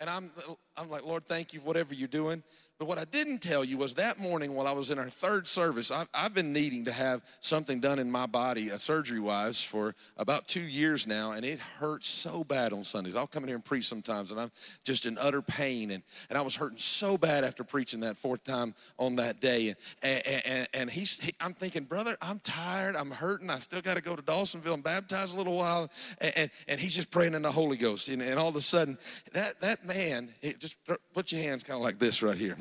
[0.00, 0.30] And I'm,
[0.76, 2.42] I'm like, Lord, thank you for whatever you're doing.
[2.82, 5.46] But what I didn't tell you was that morning while I was in our third
[5.46, 9.62] service, I've, I've been needing to have something done in my body, uh, surgery wise,
[9.62, 13.14] for about two years now, and it hurts so bad on Sundays.
[13.14, 14.50] I'll come in here and preach sometimes, and I'm
[14.82, 15.92] just in utter pain.
[15.92, 19.76] And, and I was hurting so bad after preaching that fourth time on that day.
[20.02, 23.94] And, and, and, he's, he, I'm thinking, brother, I'm tired, I'm hurting, I still got
[23.94, 25.88] to go to Dawsonville and baptize a little while.
[26.20, 28.08] And, and, and he's just praying in the Holy Ghost.
[28.08, 28.98] And, and all of a sudden,
[29.34, 30.78] that, that man, just
[31.14, 32.56] put your hands kind of like this right here.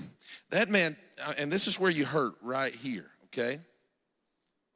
[0.49, 3.59] That man, uh, and this is where you hurt right here, okay?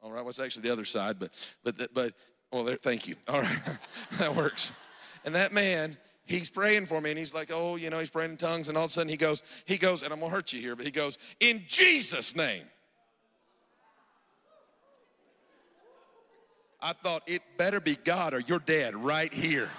[0.02, 1.30] All right, what's well, actually the other side, but,
[1.64, 2.12] but, but,
[2.52, 3.16] well, there, thank you.
[3.28, 3.58] All right,
[4.18, 4.72] that works.
[5.24, 8.32] And that man, he's praying for me and he's like, oh, you know, he's praying
[8.32, 8.68] in tongues.
[8.68, 10.76] And all of a sudden he goes, he goes, and I'm gonna hurt you here,
[10.76, 12.64] but he goes, in Jesus' name.
[16.80, 19.70] I thought it better be God or you're dead right here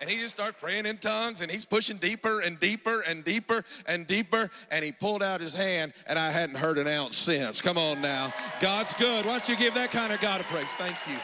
[0.00, 3.64] and he just starts praying in tongues and he's pushing deeper and deeper and deeper
[3.86, 7.60] and deeper and he pulled out his hand and I hadn't heard an ounce since.
[7.60, 8.32] Come on now.
[8.60, 9.26] God's good.
[9.26, 10.72] Why don't you give that kind of God a praise?
[10.78, 11.18] Thank you.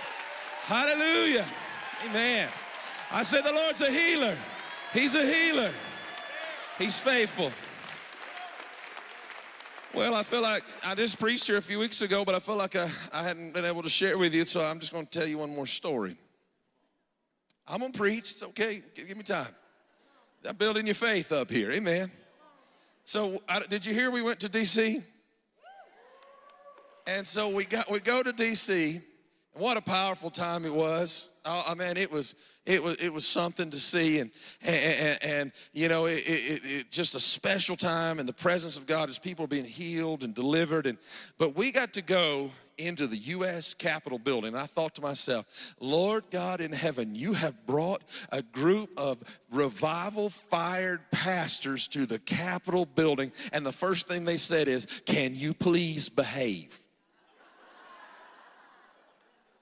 [0.62, 1.47] Hallelujah.
[2.09, 2.48] Amen.
[3.11, 4.36] I said the Lord's a healer.
[4.93, 5.70] He's a healer.
[6.78, 7.51] He's faithful.
[9.94, 12.57] Well, I feel like I just preached here a few weeks ago, but I feel
[12.57, 15.19] like I, I hadn't been able to share with you, so I'm just going to
[15.19, 16.19] tell you one more story.
[17.68, 18.30] I'm gonna preach.
[18.30, 18.80] It's okay.
[18.94, 19.55] Give me time.
[20.48, 21.72] I'm building your faith up here.
[21.72, 22.10] Amen.
[23.05, 25.02] So, I, did you hear we went to DC?
[27.06, 29.01] And so we got we go to DC,
[29.55, 31.28] what a powerful time it was.
[31.47, 32.35] Oh, oh I mean, it was
[32.66, 34.31] it was it was something to see, and
[34.62, 38.77] and, and, and you know, it, it, it, just a special time in the presence
[38.77, 40.86] of God as people are being healed and delivered.
[40.86, 40.98] And
[41.39, 43.73] but we got to go into the U.S.
[43.73, 44.55] Capitol building.
[44.55, 50.28] I thought to myself, Lord God in heaven, you have brought a group of revival
[50.28, 53.32] fired pastors to the Capitol building.
[53.52, 56.78] And the first thing they said is, Can you please behave?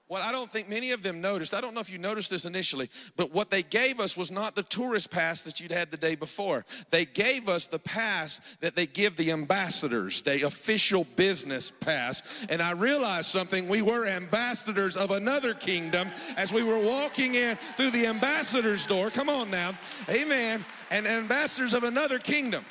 [0.07, 2.45] What I don't think many of them noticed, I don't know if you noticed this
[2.45, 5.97] initially, but what they gave us was not the tourist pass that you'd had the
[5.97, 6.63] day before.
[6.91, 12.21] They gave us the pass that they give the ambassadors, the official business pass.
[12.49, 13.67] And I realized something.
[13.67, 19.09] We were ambassadors of another kingdom as we were walking in through the ambassador's door.
[19.09, 19.73] Come on now.
[20.07, 20.63] Amen.
[20.91, 22.63] And ambassadors of another kingdom.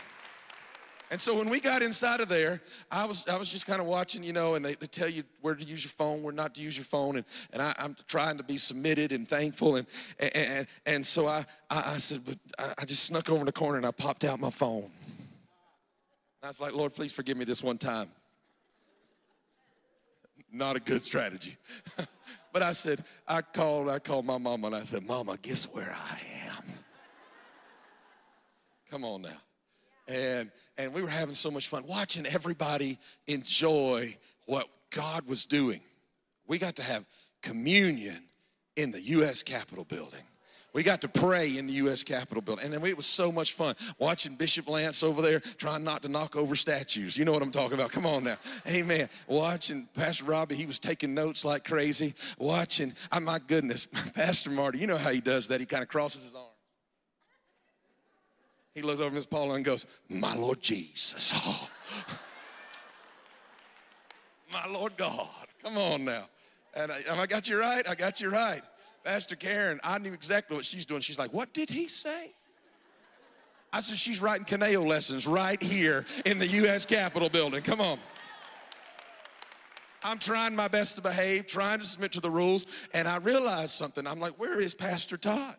[1.14, 2.60] And so when we got inside of there,
[2.90, 5.22] I was I was just kind of watching, you know, and they, they tell you
[5.42, 7.94] where to use your phone, where not to use your phone, and, and I, am
[8.08, 9.86] trying to be submitted and thankful, and
[10.18, 13.52] and and, so I, I, I said, but I, I just snuck over in the
[13.52, 14.82] corner and I popped out my phone.
[14.82, 14.90] And
[16.42, 18.08] I was like, Lord, please forgive me this one time.
[20.52, 21.56] Not a good strategy.
[22.52, 25.94] but I said, I called, I called my mama and I said, Mama, guess where
[25.96, 26.18] I
[26.48, 26.64] am?
[28.90, 29.38] Come on now
[30.08, 35.80] and and we were having so much fun watching everybody enjoy what God was doing.
[36.46, 37.04] We got to have
[37.42, 38.22] communion
[38.76, 39.42] in the U.S.
[39.42, 40.22] Capitol building.
[40.74, 42.02] We got to pray in the U.S.
[42.02, 42.64] Capitol building.
[42.64, 46.34] And it was so much fun watching Bishop Lance over there trying not to knock
[46.34, 47.16] over statues.
[47.16, 47.92] You know what I'm talking about.
[47.92, 48.36] Come on now.
[48.66, 49.08] Amen.
[49.28, 52.12] Watching Pastor Robbie, he was taking notes like crazy.
[52.38, 55.60] Watching, oh my goodness, Pastor Marty, you know how he does that.
[55.60, 56.53] He kind of crosses his arms.
[58.74, 61.32] He looks over Miss Paula and goes, My Lord Jesus.
[61.34, 61.70] Oh.
[64.52, 65.46] My Lord God.
[65.62, 66.28] Come on now.
[66.74, 67.88] And I, and I got you right?
[67.88, 68.62] I got you right.
[69.04, 71.00] Pastor Karen, I knew exactly what she's doing.
[71.02, 72.32] She's like, What did he say?
[73.72, 76.84] I said, She's writing Caneo lessons right here in the U.S.
[76.84, 77.62] Capitol building.
[77.62, 77.98] Come on.
[80.02, 83.70] I'm trying my best to behave, trying to submit to the rules, and I realized
[83.70, 84.06] something.
[84.06, 85.56] I'm like, Where is Pastor Todd?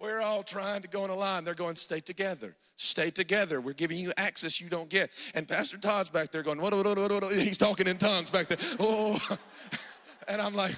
[0.00, 1.44] We're all trying to go in a line.
[1.44, 2.54] They're going, stay together.
[2.76, 3.60] Stay together.
[3.60, 5.10] We're giving you access you don't get.
[5.34, 8.48] And Pastor Todd's back there going, what, what, what, what, he's talking in tongues back
[8.48, 8.58] there.
[8.80, 9.18] Oh,
[10.28, 10.74] and I'm like,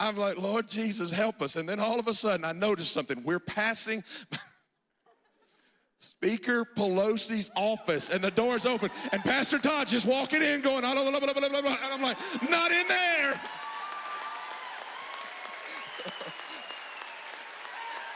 [0.00, 1.56] I'm like, Lord Jesus, help us.
[1.56, 3.22] And then all of a sudden, I noticed something.
[3.22, 4.02] We're passing
[5.98, 10.98] Speaker Pelosi's office, and the door's open, and Pastor Todd just walking in, going, and
[10.98, 12.16] I'm like,
[12.48, 13.40] not in there.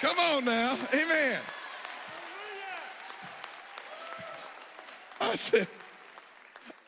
[0.01, 0.79] Come on now.
[0.95, 1.39] Amen.
[5.21, 5.69] I said,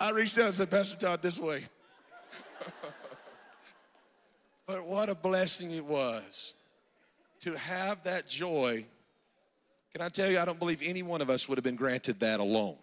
[0.01, 1.62] I reached out and said, Pastor Todd, this way.
[4.66, 6.55] but what a blessing it was
[7.40, 8.86] to have that joy.
[9.93, 12.20] Can I tell you, I don't believe any one of us would have been granted
[12.20, 12.78] that alone.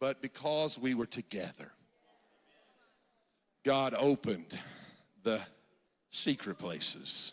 [0.00, 1.70] But because we were together,
[3.62, 4.58] God opened
[5.22, 5.40] the
[6.08, 7.32] secret places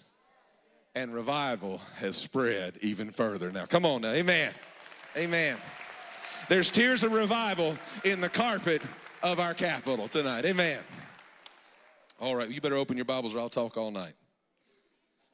[0.95, 3.51] and revival has spread even further.
[3.51, 4.53] Now, come on now, amen.
[5.15, 5.57] Amen.
[6.49, 8.81] There's tears of revival in the carpet
[9.23, 10.45] of our capital tonight.
[10.45, 10.80] Amen.
[12.19, 14.13] All right, you better open your Bibles or I'll talk all night.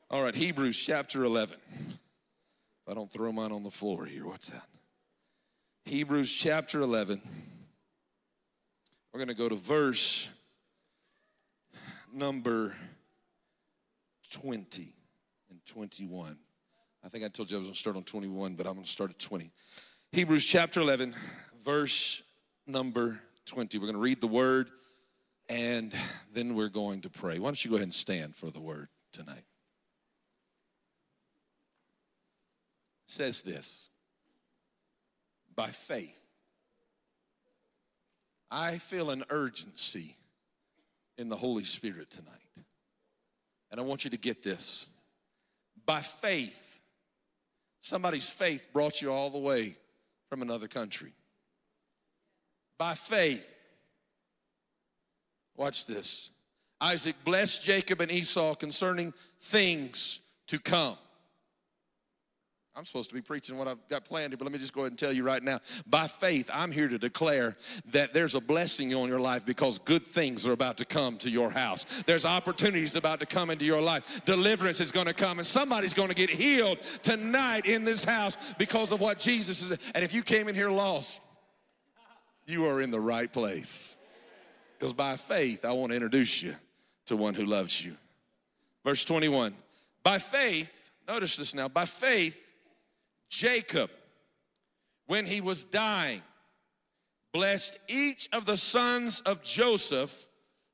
[0.09, 1.57] All right, Hebrews chapter 11.
[1.69, 4.67] If I don't throw mine on the floor here, what's that?
[5.85, 7.21] Hebrews chapter 11.
[9.11, 10.29] We're going to go to verse
[12.13, 12.75] number
[14.31, 14.93] 20.
[15.67, 16.37] 21.
[17.03, 18.85] I think I told you I was going to start on 21, but I'm going
[18.85, 19.51] to start at 20.
[20.11, 21.13] Hebrews chapter 11,
[21.63, 22.23] verse
[22.65, 23.77] number 20.
[23.77, 24.69] We're going to read the word
[25.49, 25.93] and
[26.33, 27.39] then we're going to pray.
[27.39, 29.43] Why don't you go ahead and stand for the word tonight?
[33.05, 33.89] It says this
[35.55, 36.23] by faith.
[38.49, 40.15] I feel an urgency
[41.17, 42.33] in the Holy Spirit tonight.
[43.71, 44.87] And I want you to get this
[45.87, 46.81] by faith.
[47.81, 49.75] Somebody's faith brought you all the way
[50.29, 51.13] from another country.
[52.77, 53.55] By faith.
[55.55, 56.29] Watch this.
[56.79, 60.97] Isaac blessed Jacob and Esau concerning things to come.
[62.77, 64.81] I'm supposed to be preaching what I've got planned here, but let me just go
[64.81, 65.59] ahead and tell you right now.
[65.87, 67.57] By faith, I'm here to declare
[67.91, 71.29] that there's a blessing on your life because good things are about to come to
[71.29, 71.85] your house.
[72.05, 74.21] There's opportunities about to come into your life.
[74.25, 78.37] Deliverance is going to come, and somebody's going to get healed tonight in this house
[78.59, 79.79] because of what Jesus is.
[79.95, 81.23] And if you came in here lost,
[82.45, 83.97] you are in the right place.
[84.77, 86.55] Because by faith, I want to introduce you
[87.07, 87.97] to one who loves you.
[88.85, 89.55] Verse 21
[90.03, 92.46] By faith, notice this now, by faith,
[93.29, 93.89] Jacob,
[95.07, 96.21] when he was dying,
[97.33, 100.27] blessed each of the sons of Joseph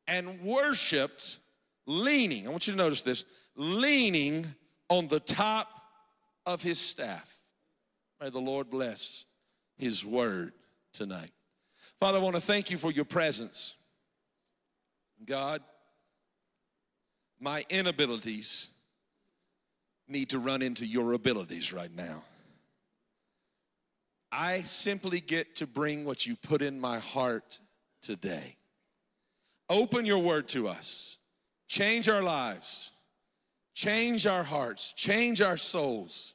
[0.07, 1.39] and worshiped,
[1.85, 3.25] leaning, I want you to notice this,
[3.55, 4.45] leaning
[4.89, 5.67] on the top
[6.45, 7.39] of his staff.
[8.21, 9.25] May the Lord bless
[9.77, 10.53] his word
[10.93, 11.31] tonight.
[11.99, 13.75] Father, I want to thank you for your presence.
[15.25, 15.61] God,
[17.39, 18.67] my inabilities
[20.07, 22.23] need to run into your abilities right now.
[24.33, 27.59] I simply get to bring what you put in my heart
[28.01, 28.57] today.
[29.69, 31.17] Open your word to us.
[31.67, 32.91] Change our lives.
[33.75, 34.91] Change our hearts.
[34.93, 36.33] Change our souls.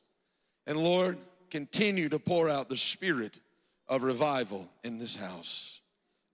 [0.67, 1.19] And Lord,
[1.51, 3.41] continue to pour out the spirit
[3.89, 5.81] of revival in this house.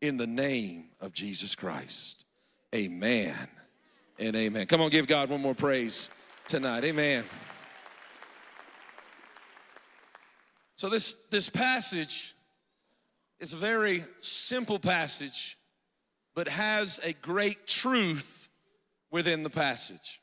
[0.03, 2.27] In the name of Jesus Christ.
[2.75, 3.35] Amen
[4.19, 4.67] and amen.
[4.67, 6.11] Come on, give God one more praise
[6.47, 6.85] tonight.
[6.85, 7.25] Amen.
[10.77, 12.35] So this this passage
[13.41, 15.59] is a very simple passage,
[16.35, 18.49] but has a great truth
[19.11, 20.21] within the passage.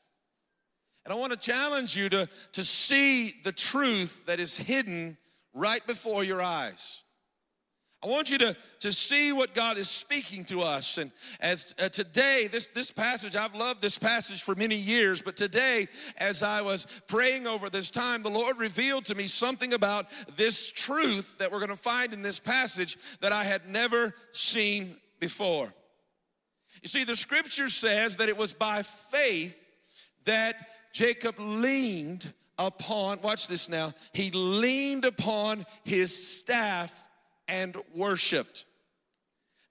[1.04, 5.16] And I want to challenge you to, to see the truth that is hidden
[5.52, 7.01] right before your eyes.
[8.04, 10.98] I want you to, to see what God is speaking to us.
[10.98, 15.36] And as uh, today, this, this passage, I've loved this passage for many years, but
[15.36, 20.06] today, as I was praying over this time, the Lord revealed to me something about
[20.36, 24.96] this truth that we're going to find in this passage that I had never seen
[25.20, 25.72] before.
[26.82, 29.64] You see, the scripture says that it was by faith
[30.24, 30.56] that
[30.92, 37.08] Jacob leaned upon, watch this now, he leaned upon his staff
[37.48, 38.64] and worshiped.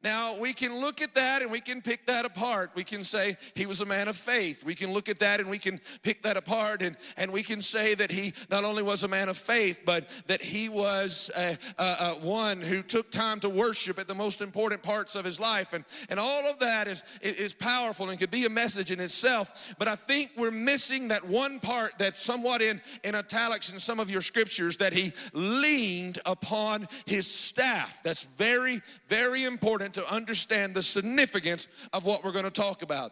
[0.04, 2.72] Now, we can look at that and we can pick that apart.
[2.74, 4.66] We can say he was a man of faith.
[4.66, 7.62] We can look at that and we can pick that apart and, and we can
[7.62, 11.58] say that he not only was a man of faith, but that he was a,
[11.78, 15.40] a, a one who took time to worship at the most important parts of his
[15.40, 15.74] life.
[15.74, 19.76] And, and all of that is, is powerful and could be a message in itself.
[19.78, 24.00] But I think we're missing that one part that's somewhat in, in italics in some
[24.00, 28.02] of your scriptures that he leaned upon his staff.
[28.04, 33.12] That's very, very important to understand the significance of what we're going to talk about.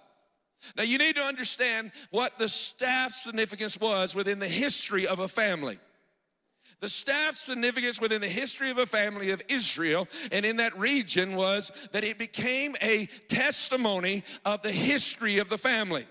[0.76, 5.28] Now, you need to understand what the staff significance was within the history of a
[5.28, 5.80] family.
[6.82, 11.36] The staff significance within the history of a family of Israel and in that region
[11.36, 16.06] was that it became a testimony of the history of the family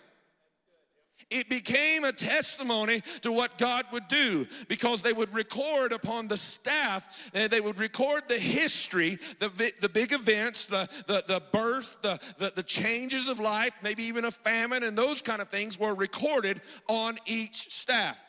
[1.31, 6.37] it became a testimony to what God would do because they would record upon the
[6.37, 9.49] staff, uh, they would record the history, the,
[9.81, 14.25] the big events, the, the, the birth, the, the, the changes of life, maybe even
[14.25, 18.23] a famine, and those kind of things were recorded on each staff.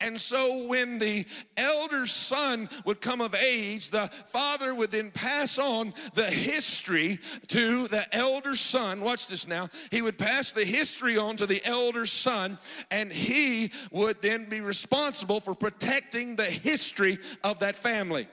[0.00, 1.24] And so when the
[1.56, 7.18] elder son would come of age, the father would then pass on the history
[7.48, 9.00] to the elder son.
[9.00, 9.68] Watch this now.
[9.90, 12.58] He would pass the history on to the elder son,
[12.90, 18.28] and he would then be responsible for protecting the history of that family.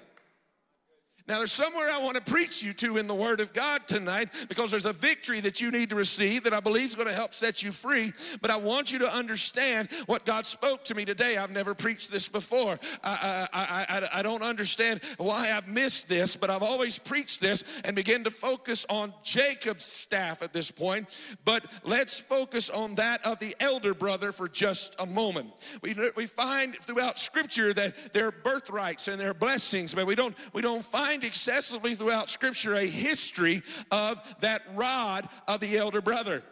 [1.28, 4.30] Now, there's somewhere I want to preach you to in the Word of God tonight
[4.48, 7.16] because there's a victory that you need to receive that I believe is going to
[7.16, 8.14] help set you free.
[8.42, 11.38] But I want you to understand what God spoke to me today.
[11.38, 12.78] I've never preached this before.
[13.04, 17.64] I, I, I, I don't understand why I've missed this, but I've always preached this
[17.84, 21.10] and begin to focus on Jacob's staff at this point.
[21.44, 25.50] But let's focus on that of the elder brother for just a moment.
[25.82, 30.14] We, we find throughout Scripture that there are birthrights and there are blessings, but we
[30.14, 35.78] don't, we don't find find excessively throughout Scripture a history of that rod of the
[35.78, 36.44] elder brother.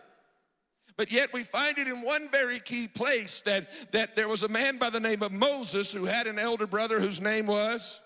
[0.95, 4.47] But yet we find it in one very key place that, that there was a
[4.47, 7.99] man by the name of Moses who had an elder brother whose name was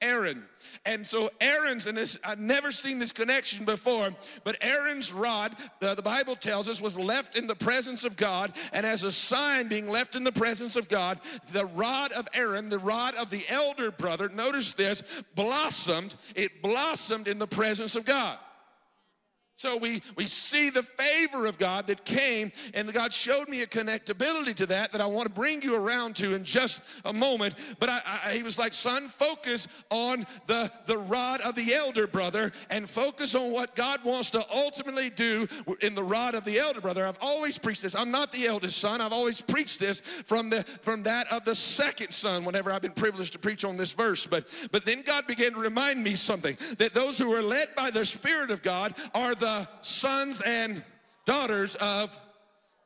[0.00, 0.44] Aaron.
[0.84, 4.14] And so Aaron's, and this, I've never seen this connection before,
[4.44, 8.52] but Aaron's rod, uh, the Bible tells us, was left in the presence of God.
[8.72, 11.18] And as a sign being left in the presence of God,
[11.52, 15.02] the rod of Aaron, the rod of the elder brother, notice this,
[15.34, 16.14] blossomed.
[16.34, 18.38] It blossomed in the presence of God.
[19.60, 23.66] So we, we see the favor of God that came, and God showed me a
[23.66, 27.56] connectability to that that I want to bring you around to in just a moment.
[27.78, 32.06] But I, I, he was like, son, focus on the, the rod of the elder
[32.06, 35.46] brother and focus on what God wants to ultimately do
[35.82, 37.04] in the rod of the elder brother.
[37.04, 37.94] I've always preached this.
[37.94, 39.02] I'm not the eldest son.
[39.02, 42.92] I've always preached this from the from that of the second son whenever I've been
[42.92, 44.26] privileged to preach on this verse.
[44.26, 47.90] But but then God began to remind me something that those who are led by
[47.90, 50.82] the Spirit of God are the the sons and
[51.24, 52.16] daughters of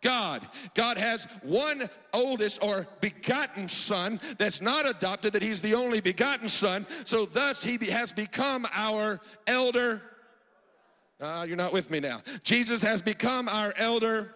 [0.00, 0.42] God.
[0.74, 6.48] God has one oldest or begotten son that's not adopted, that he's the only begotten
[6.48, 6.86] son.
[7.04, 10.02] So thus he has become our elder.
[11.20, 12.20] Uh, you're not with me now.
[12.42, 14.33] Jesus has become our elder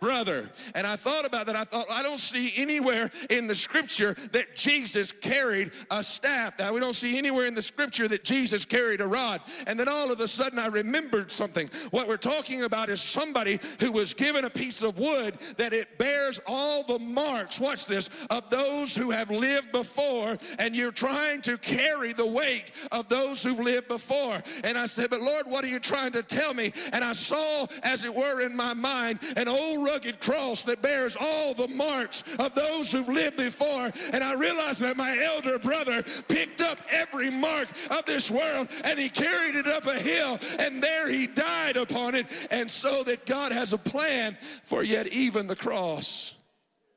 [0.00, 0.48] brother.
[0.74, 1.56] And I thought about that.
[1.56, 6.58] I thought, I don't see anywhere in the scripture that Jesus carried a staff.
[6.58, 9.40] Now, we don't see anywhere in the scripture that Jesus carried a rod.
[9.66, 11.70] And then all of a sudden, I remembered something.
[11.90, 15.98] What we're talking about is somebody who was given a piece of wood that it
[15.98, 20.36] bears all the marks, watch this, of those who have lived before.
[20.58, 24.38] And you're trying to carry the weight of those who've lived before.
[24.64, 26.72] And I said, But Lord, what are you trying to tell me?
[26.92, 31.16] And I saw, as it were, in my mind, an old rugged cross that bears
[31.18, 33.90] all the marks of those who've lived before.
[34.12, 38.98] And I realized that my elder brother picked up every mark of this world and
[38.98, 42.26] he carried it up a hill and there he died upon it.
[42.50, 46.34] And so that God has a plan for yet even the cross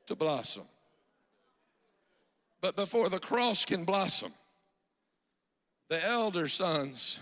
[0.06, 0.64] to blossom.
[2.60, 4.32] But before the cross can blossom,
[5.88, 7.20] the elder sons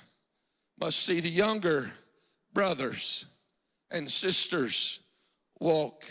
[0.78, 1.92] must see the younger
[2.52, 3.26] brothers
[3.90, 5.00] and sisters
[5.60, 6.04] walk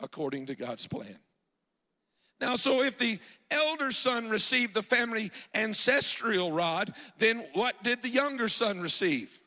[0.00, 1.18] according to God's plan.
[2.40, 3.20] Now, so if the
[3.52, 9.38] elder son received the family ancestral rod, then what did the younger son receive?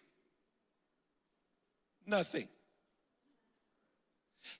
[2.07, 2.47] Nothing.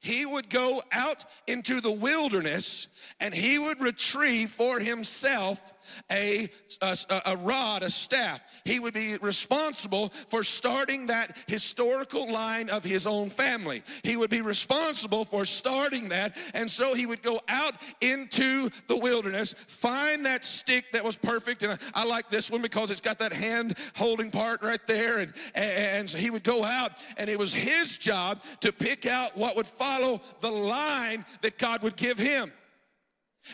[0.02, 2.88] He would go out into the wilderness
[3.20, 5.74] and he would retrieve for himself
[6.12, 6.50] a,
[6.82, 8.42] a, a, rod, a staff.
[8.66, 13.84] He would be responsible for starting that historical line of his own family.
[14.04, 16.38] He would be responsible for starting that.
[16.54, 21.64] And so he would go out into the wilderness, find that stick that was perfect.
[21.64, 25.20] And I, I like this one because it's got that hand holding part right there.
[25.20, 29.36] And, and so he would go out, and it was his job to pick out
[29.38, 32.52] what would follow the line that God would give him.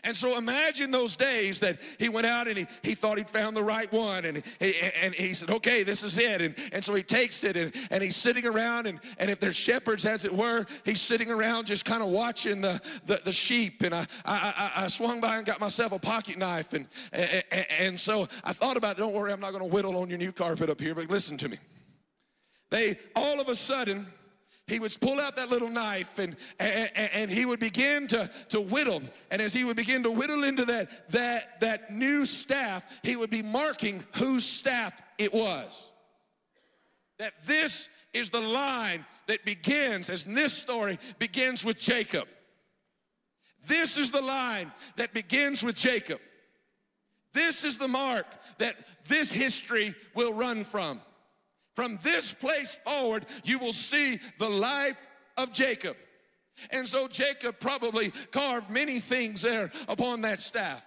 [0.04, 3.56] And so imagine those days that he went out and he, he thought he'd found
[3.56, 4.26] the right one.
[4.26, 6.42] And he, and he said, okay, this is it.
[6.42, 8.88] And, and so he takes it and, and he's sitting around.
[8.88, 12.62] And, and if there's shepherds, as it were, he's sitting around just kind of watching
[12.62, 13.82] the, the, the, sheep.
[13.82, 16.74] And I, I, I, I swung by and got myself a pocket knife.
[16.74, 17.44] And, and,
[17.80, 20.32] and so I thought about, don't worry, I'm not going to whittle on your new
[20.32, 21.58] carpet up here, but listen to me.
[22.70, 24.08] They all of a sudden,
[24.72, 28.62] he would pull out that little knife and, and, and, he would begin to, to
[28.62, 29.02] whittle.
[29.30, 33.30] And as he would begin to whittle into that, that, that new staff, he would
[33.30, 35.92] be marking whose staff it was.
[37.20, 42.28] That this is the line that begins, as this story begins with Jacob.
[43.68, 46.20] This is the line that begins with Jacob.
[47.34, 48.26] This is the mark
[48.58, 48.76] that
[49.08, 51.02] this history will run from.
[51.82, 55.98] From this place forward, you will see the life of Jacob.
[56.70, 60.86] And so Jacob probably carved many things there upon that staff.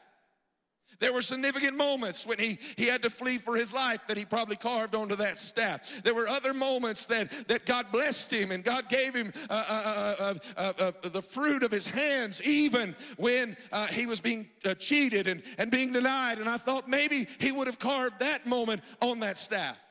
[1.00, 4.24] There were significant moments when he, he had to flee for his life that he
[4.24, 6.04] probably carved onto that staff.
[6.04, 10.72] There were other moments that, that God blessed him and God gave him uh, uh,
[10.78, 13.56] uh, the fruit of his hands, even when
[13.90, 14.46] he was being
[14.78, 16.38] cheated and, and being denied.
[16.38, 19.83] And I thought maybe he would have carved that moment on that staff.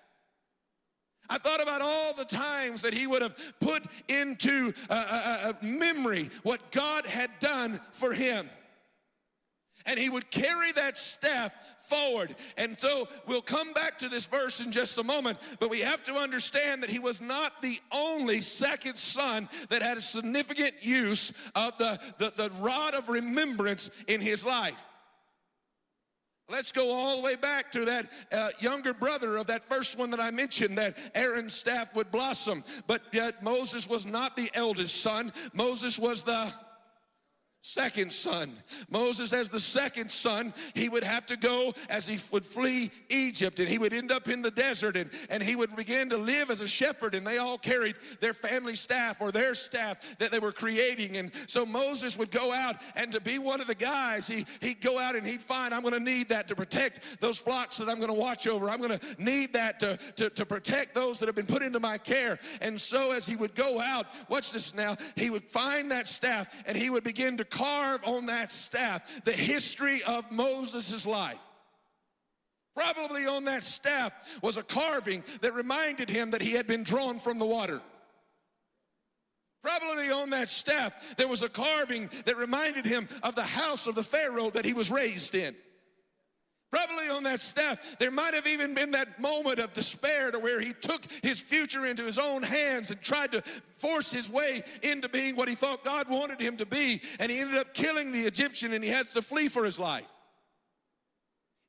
[1.34, 5.66] I thought about all the times that he would have put into a, a, a
[5.66, 8.48] memory what God had done for him.
[9.88, 11.52] And he would carry that staff
[11.88, 12.36] forward.
[12.56, 16.04] And so we'll come back to this verse in just a moment, but we have
[16.04, 21.34] to understand that he was not the only second son that had a significant use
[21.56, 24.86] of the, the, the rod of remembrance in his life.
[26.50, 30.12] Let's go all the way back to that uh, younger brother of that first one
[30.12, 32.64] that I mentioned, that Aaron's staff would blossom.
[32.86, 36.54] But yet Moses was not the eldest son, Moses was the
[37.66, 38.52] second son.
[38.92, 43.58] Moses, as the second son, he would have to go as he would flee Egypt
[43.58, 46.52] and he would end up in the desert and, and he would begin to live
[46.52, 47.16] as a shepherd.
[47.16, 51.16] And they all carried their family staff or their staff that they were creating.
[51.16, 54.82] And so Moses would go out and to be one of the guys, he, he'd
[54.82, 57.88] go out and he'd find, I'm going to need that to protect those flocks that
[57.88, 58.70] I'm going to watch over.
[58.70, 61.80] I'm going to need that to, to, to protect those that have been put into
[61.80, 62.40] my care.
[62.60, 66.62] And so as he would go out, watch this now, he would find that staff
[66.68, 71.40] and he would begin to carve on that staff the history of Moses' life.
[72.76, 74.12] Probably on that staff
[74.42, 77.82] was a carving that reminded him that he had been drawn from the water.
[79.62, 83.96] Probably on that staff, there was a carving that reminded him of the house of
[83.96, 85.56] the Pharaoh that he was raised in.
[86.74, 90.60] Probably on that staff, there might have even been that moment of despair to where
[90.60, 93.44] he took his future into his own hands and tried to
[93.78, 97.00] force his way into being what he thought God wanted him to be.
[97.20, 100.10] And he ended up killing the Egyptian and he had to flee for his life.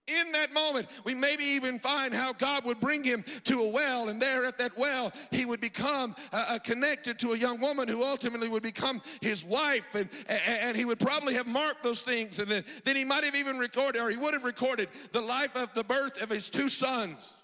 [0.06, 4.10] In that moment, we maybe even find how God would bring him to a well,
[4.10, 7.89] and there at that well, he would become uh, uh, connected to a young woman
[7.89, 12.39] who ultimately would become his wife, and, and he would probably have marked those things,
[12.39, 15.56] and then, then he might have even recorded, or he would have recorded the life
[15.56, 17.43] of the birth of his two sons.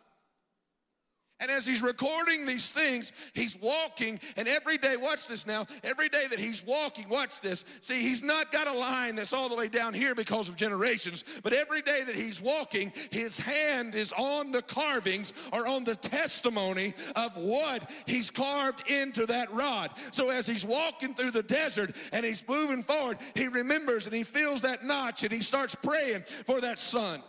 [1.40, 6.08] And as he's recording these things, he's walking, and every day, watch this now, every
[6.08, 7.64] day that he's walking, watch this.
[7.80, 11.24] See, he's not got a line that's all the way down here because of generations,
[11.42, 15.96] but every day that he's walking, his hand is on the carvings or on the
[15.96, 19.90] testimony of what he's carved into that rod.
[20.12, 24.24] So as he's walking through the desert and he's moving forward, he remembers and he
[24.24, 27.22] feels that notch and he starts praying for that son.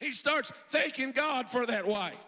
[0.00, 2.26] He starts thanking God for that wife.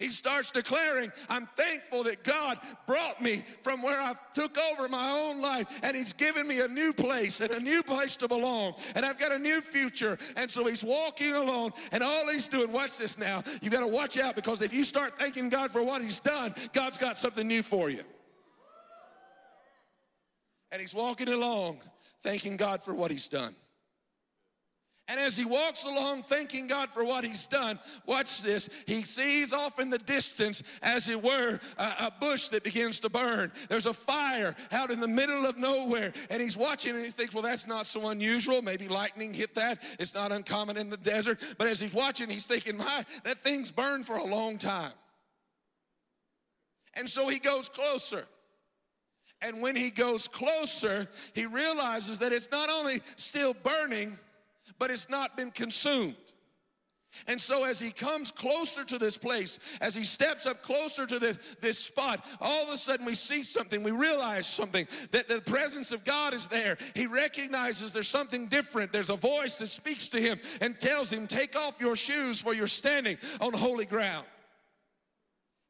[0.00, 5.10] He starts declaring, I'm thankful that God brought me from where I took over my
[5.10, 8.72] own life and He's given me a new place and a new place to belong.
[8.94, 10.16] And I've got a new future.
[10.36, 13.42] And so He's walking alone and all He's doing, watch this now.
[13.60, 16.54] You got to watch out because if you start thanking God for what He's done,
[16.72, 18.02] God's got something new for you.
[20.72, 21.80] And He's walking along
[22.20, 23.54] thanking God for what He's done.
[25.10, 28.70] And as he walks along thanking God for what he's done, watch this.
[28.86, 33.10] He sees off in the distance, as it were, a, a, bush that begins to
[33.10, 33.50] burn.
[33.68, 36.12] There's a fire out in the middle of nowhere.
[36.30, 38.62] And he's watching and he thinks, well, that's not so unusual.
[38.62, 39.82] Maybe lightning hit that.
[39.98, 41.40] It's not uncommon in the desert.
[41.58, 44.92] But as he's watching, he's thinking, my, that thing's burned for a long time.
[46.94, 48.28] And so he goes closer.
[49.42, 54.16] And when he goes closer, he realizes that it's not only still burning,
[54.80, 56.16] but it's not been consumed.
[57.26, 61.18] And so, as he comes closer to this place, as he steps up closer to
[61.18, 65.42] this, this spot, all of a sudden we see something, we realize something that the
[65.42, 66.78] presence of God is there.
[66.94, 68.92] He recognizes there's something different.
[68.92, 72.54] There's a voice that speaks to him and tells him, Take off your shoes, for
[72.54, 74.26] you're standing on holy ground.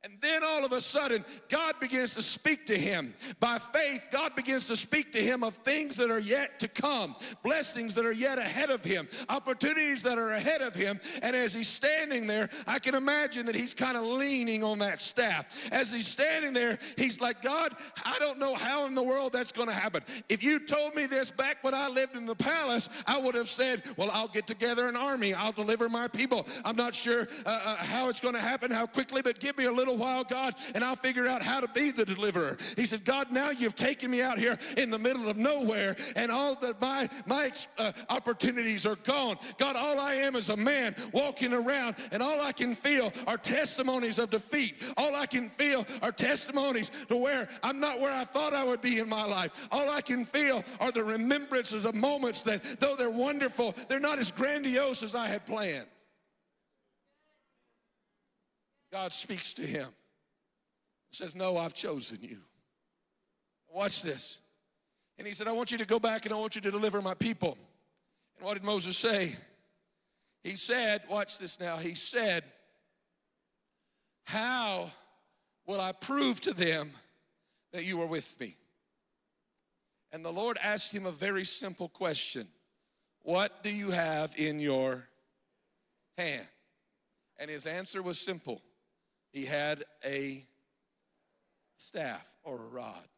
[0.03, 3.13] And then all of a sudden, God begins to speak to him.
[3.39, 7.15] By faith, God begins to speak to him of things that are yet to come,
[7.43, 10.99] blessings that are yet ahead of him, opportunities that are ahead of him.
[11.21, 15.03] And as he's standing there, I can imagine that he's kind of leaning on that
[15.03, 15.69] staff.
[15.71, 17.75] As he's standing there, he's like, God,
[18.07, 20.01] I don't know how in the world that's going to happen.
[20.31, 23.49] If you told me this back when I lived in the palace, I would have
[23.49, 26.47] said, Well, I'll get together an army, I'll deliver my people.
[26.65, 29.65] I'm not sure uh, uh, how it's going to happen, how quickly, but give me
[29.65, 32.57] a little little while, God, and I'll figure out how to be the deliverer.
[32.77, 36.31] He said, God, now you've taken me out here in the middle of nowhere, and
[36.31, 39.37] all that my my uh, opportunities are gone.
[39.59, 43.37] God, all I am is a man walking around, and all I can feel are
[43.37, 44.75] testimonies of defeat.
[44.97, 48.83] All I can feel are testimonies to where I'm not where I thought I would
[48.83, 49.69] be in my life.
[49.73, 54.19] All I can feel are the remembrances of moments that, though they're wonderful, they're not
[54.19, 55.87] as grandiose as I had planned.
[58.93, 59.87] God speaks to him
[61.11, 62.39] says, No, I've chosen you.
[63.73, 64.41] Watch this.
[65.19, 67.03] And he said, I want you to go back and I want you to deliver
[67.03, 67.59] my people.
[68.37, 69.35] And what did Moses say?
[70.43, 71.77] He said, Watch this now.
[71.77, 72.45] He said,
[74.25, 74.91] How
[75.67, 76.91] will I prove to them
[77.73, 78.57] that you are with me?
[80.13, 82.47] And the Lord asked him a very simple question
[83.23, 85.07] What do you have in your
[86.17, 86.47] hand?
[87.39, 88.63] And his answer was simple
[89.33, 90.45] he had a
[91.77, 93.09] staff or a rod.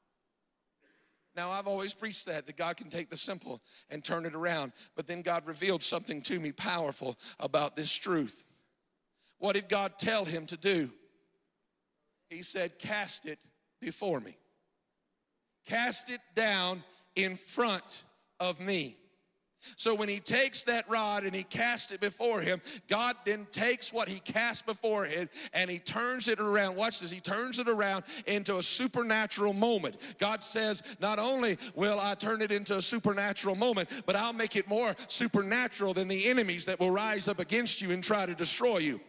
[1.34, 4.72] Now, I've always preached that, that God can take the simple and turn it around.
[4.94, 8.44] But then God revealed something to me powerful about this truth.
[9.39, 10.90] What did God tell him to do?
[12.28, 13.39] He said, Cast it
[13.80, 14.36] before me,
[15.66, 16.84] cast it down
[17.16, 18.05] in front
[18.39, 18.97] of me.
[19.76, 23.93] So when he takes that rod and he casts it before him, God then takes
[23.93, 26.76] what he cast before him and he turns it around.
[26.76, 27.10] Watch this.
[27.10, 30.16] He turns it around into a supernatural moment.
[30.18, 34.56] God says, not only will I turn it into a supernatural moment, but I'll make
[34.56, 38.34] it more supernatural than the enemies that will rise up against you and try to
[38.34, 39.01] destroy you.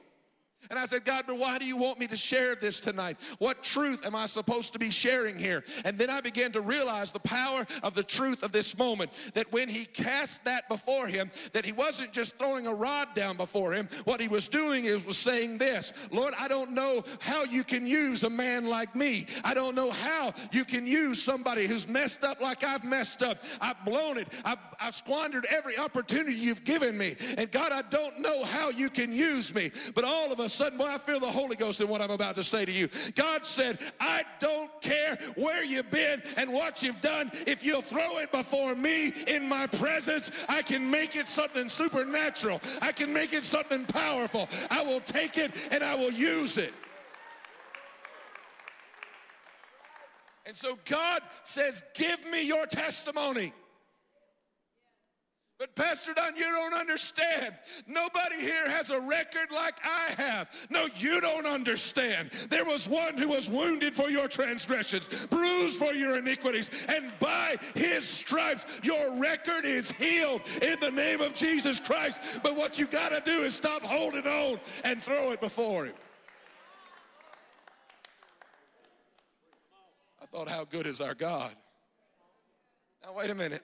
[0.69, 3.18] And I said, God, but why do you want me to share this tonight?
[3.38, 5.64] What truth am I supposed to be sharing here?
[5.85, 9.52] And then I began to realize the power of the truth of this moment that
[9.52, 13.73] when he cast that before him, that he wasn't just throwing a rod down before
[13.73, 13.90] him.
[14.06, 17.85] What he was doing is was saying this Lord, I don't know how you can
[17.85, 19.26] use a man like me.
[19.44, 23.38] I don't know how you can use somebody who's messed up like I've messed up.
[23.60, 27.15] I've blown it, I've, I've squandered every opportunity you've given me.
[27.38, 29.72] And God, I don't know how you can use me.
[29.94, 32.35] But all of us sudden, boy, I feel the Holy Ghost in what I'm about
[32.35, 32.89] to say to you.
[33.15, 37.31] God said, I don't care where you've been and what you've done.
[37.47, 42.61] If you'll throw it before me in my presence, I can make it something supernatural.
[42.81, 44.47] I can make it something powerful.
[44.69, 46.73] I will take it and I will use it.
[50.45, 53.53] And so God says, Give me your testimony.
[55.59, 57.53] But Pastor Don, you don't understand.
[57.88, 60.67] Nobody here has a record like I have.
[60.69, 62.31] No, you don't understand.
[62.49, 67.55] There was one who was wounded for your transgressions, bruised for your iniquities, and by
[67.75, 72.41] his stripes your record is healed in the name of Jesus Christ.
[72.41, 75.93] But what you got to do is stop holding on and throw it before him.
[80.21, 81.53] I thought, how good is our God?
[83.03, 83.61] Now, wait a minute.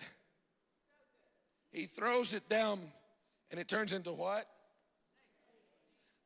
[1.72, 2.80] He throws it down
[3.52, 4.46] and it turns into what?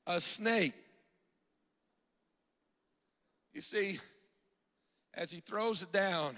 [0.08, 0.74] A snake.
[3.54, 4.00] You see,
[5.14, 6.36] as he throws it down,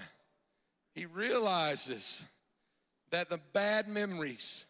[0.94, 2.22] he realizes
[3.10, 4.66] that the bad memories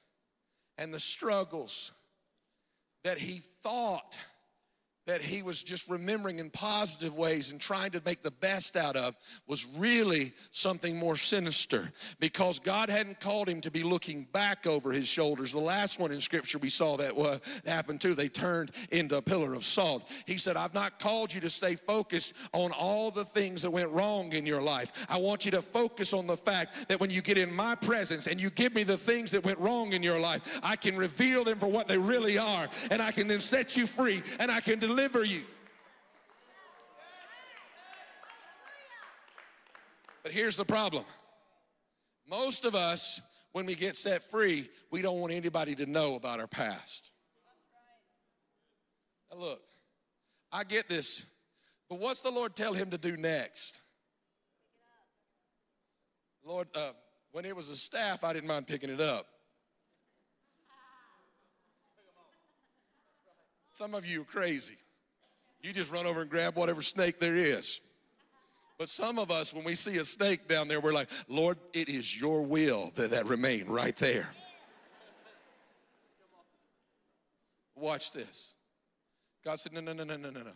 [0.79, 1.93] and the struggles
[3.05, 4.17] that he thought
[5.07, 8.97] that he was just remembering in positive ways and trying to make the best out
[8.97, 9.17] of
[9.47, 14.91] was really something more sinister because God hadn't called him to be looking back over
[14.91, 15.53] his shoulders.
[15.53, 17.39] The last one in scripture we saw that uh,
[17.69, 18.15] happened too.
[18.15, 20.11] They turned into a pillar of salt.
[20.27, 23.91] He said, I've not called you to stay focused on all the things that went
[23.91, 25.07] wrong in your life.
[25.09, 28.27] I want you to focus on the fact that when you get in my presence
[28.27, 31.45] and you give me the things that went wrong in your life, I can reveal
[31.45, 34.61] them for what they really are and I can then set you free and I
[34.61, 35.43] can deliver you.
[40.23, 41.05] But here's the problem
[42.29, 43.21] most of us,
[43.53, 47.11] when we get set free, we don't want anybody to know about our past.
[49.31, 49.63] Now, look,
[50.53, 51.25] I get this,
[51.89, 53.81] but what's the Lord tell him to do next?
[56.45, 56.93] Lord, uh,
[57.33, 59.27] when it was a staff, I didn't mind picking it up.
[63.73, 64.77] Some of you are crazy.
[65.67, 67.81] You just run over and grab whatever snake there is.
[68.79, 71.89] But some of us, when we see a snake down there, we're like, Lord, it
[71.89, 74.33] is your will that that remain right there.
[77.75, 78.55] Watch this.
[79.45, 80.53] God said, No, no, no, no, no, no, no.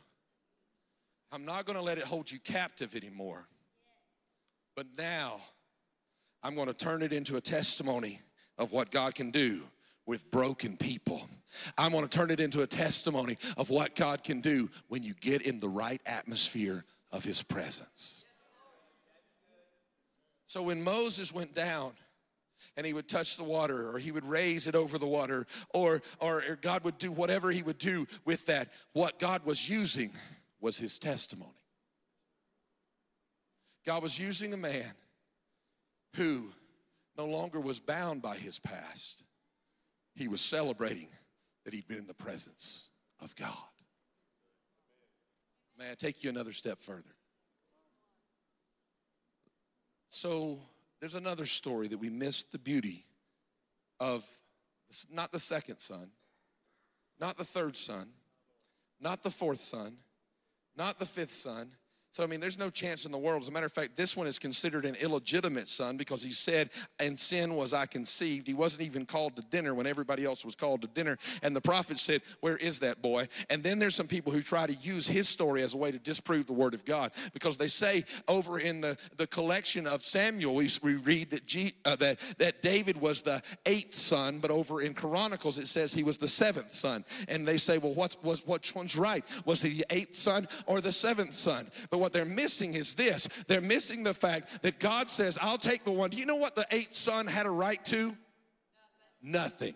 [1.33, 3.49] I'm not going to let it hold you captive anymore.
[4.77, 5.41] But now
[6.45, 8.21] I'm going to turn it into a testimony
[8.59, 9.63] of what God can do
[10.07, 11.29] with broken people.
[11.77, 15.15] I'm going to turn it into a testimony of what God can do when you
[15.21, 18.25] get in the right atmosphere of His presence.
[20.47, 21.93] So when Moses went down,
[22.77, 26.01] and he would touch the water or he would raise it over the water or,
[26.19, 28.73] or God would do whatever he would do with that.
[28.93, 30.11] What God was using
[30.61, 31.51] was his testimony.
[33.85, 34.93] God was using a man
[36.17, 36.49] who
[37.19, 39.25] no longer was bound by his past.
[40.21, 41.09] He was celebrating
[41.65, 42.91] that he'd been in the presence
[43.23, 43.57] of God.
[45.79, 47.15] May I take you another step further?
[50.11, 50.59] So
[51.01, 53.07] there's another story that we missed the beauty
[53.99, 54.23] of
[55.11, 56.11] not the second son,
[57.19, 58.11] not the third son,
[59.01, 59.97] not the fourth son,
[60.77, 61.71] not the fifth son,
[62.13, 63.43] so, I mean, there's no chance in the world.
[63.43, 66.71] As a matter of fact, this one is considered an illegitimate son because he said,
[66.99, 68.49] In sin was I conceived.
[68.49, 71.19] He wasn't even called to dinner when everybody else was called to dinner.
[71.41, 73.29] And the prophet said, Where is that boy?
[73.49, 76.01] And then there's some people who try to use his story as a way to
[76.01, 80.57] disprove the word of God because they say over in the, the collection of Samuel,
[80.57, 84.81] we, we read that, G, uh, that, that David was the eighth son, but over
[84.81, 87.05] in Chronicles it says he was the seventh son.
[87.29, 89.25] And they say, Well, what's, was, which one's right?
[89.45, 91.71] Was he the eighth son or the seventh son?
[91.89, 95.85] But what they're missing is this they're missing the fact that God says, I'll take
[95.85, 96.11] the one.
[96.11, 98.17] Do you know what the eighth son had a right to?
[99.23, 99.75] Nothing.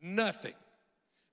[0.00, 0.54] Nothing.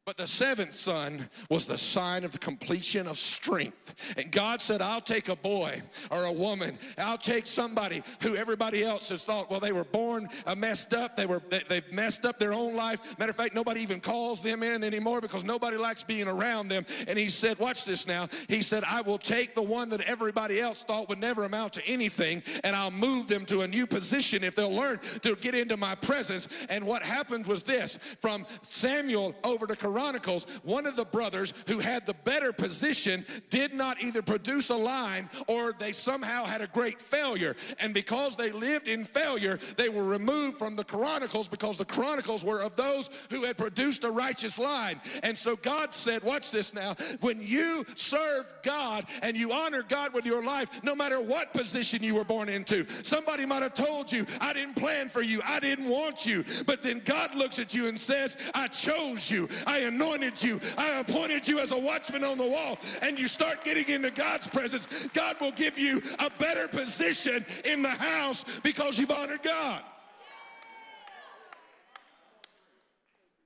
[0.04, 4.16] But the seventh son was the sign of the completion of strength.
[4.18, 5.80] And God said, I'll take a boy
[6.10, 6.80] or a woman.
[6.98, 11.16] I'll take somebody who everybody else has thought, well, they were born uh, messed up.
[11.16, 13.18] They were, they, they've messed up their own life.
[13.20, 16.84] Matter of fact, nobody even calls them in anymore because nobody likes being around them.
[17.08, 18.28] And he said, watch this now.
[18.50, 21.88] He said, I will take the one that everybody else thought would never amount to
[21.88, 25.78] anything and I'll move them to a new position if they'll learn to get into
[25.78, 26.48] my presence.
[26.70, 31.80] And what happened was this from Samuel over to Chronicles, one of the brothers who
[31.80, 36.68] had the better position did not either produce a line or they somehow had a
[36.68, 37.56] great failure.
[37.80, 42.44] And because they lived in failure, they were removed from the Chronicles because the Chronicles
[42.44, 45.00] were of those who had produced a righteous line.
[45.24, 46.96] And so God said, Watch this now.
[47.20, 52.02] When you serve God and you honor God with your life, no matter what position
[52.02, 55.60] you were born into, somebody might have told you, I didn't plan for you, I
[55.60, 56.44] didn't want you.
[56.66, 61.00] But then God looks at you and says, I chose you, I anointed you, I
[61.00, 62.78] appointed you as a watchman on the wall.
[63.02, 67.82] And you start getting into God's presence, God will give you a better position in
[67.82, 69.82] the house because you've honored God.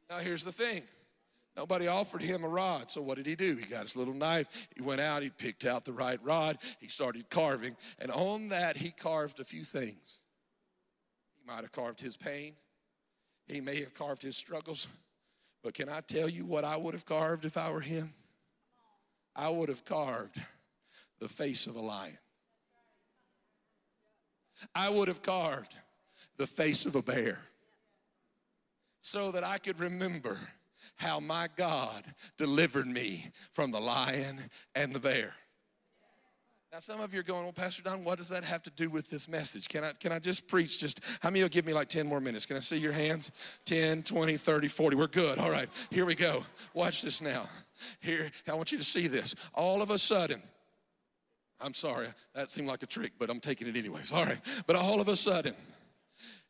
[0.09, 0.83] Now, here's the thing
[1.57, 2.91] nobody offered him a rod.
[2.91, 3.55] So, what did he do?
[3.55, 4.67] He got his little knife.
[4.75, 7.75] He went out, he picked out the right rod, he started carving.
[7.99, 10.21] And on that, he carved a few things.
[11.35, 12.53] He might have carved his pain,
[13.47, 14.87] he may have carved his struggles.
[15.65, 18.13] But can I tell you what I would have carved if I were him?
[19.35, 20.39] I would have carved
[21.19, 22.19] the face of a lion.
[24.75, 25.75] I would have carved
[26.37, 27.39] the face of a bear
[29.01, 30.37] so that I could remember
[30.97, 32.03] how my God
[32.37, 34.39] delivered me from the lion
[34.75, 35.33] and the bear.
[36.75, 38.89] Now, some of you are going, well, Pastor Don, what does that have to do
[38.89, 39.69] with this message?
[39.69, 42.19] Can I, can I just preach just, how many will give me like 10 more
[42.19, 42.45] minutes?
[42.45, 43.31] Can I see your hands?
[43.63, 44.97] 10, 20, 30, 40.
[44.97, 45.39] We're good.
[45.39, 46.43] All right, here we go.
[46.73, 47.47] Watch this now.
[48.01, 49.35] Here, I want you to see this.
[49.53, 50.41] All of a sudden,
[51.61, 54.11] I'm sorry, that seemed like a trick, but I'm taking it anyways.
[54.11, 55.55] All right, but all of a sudden,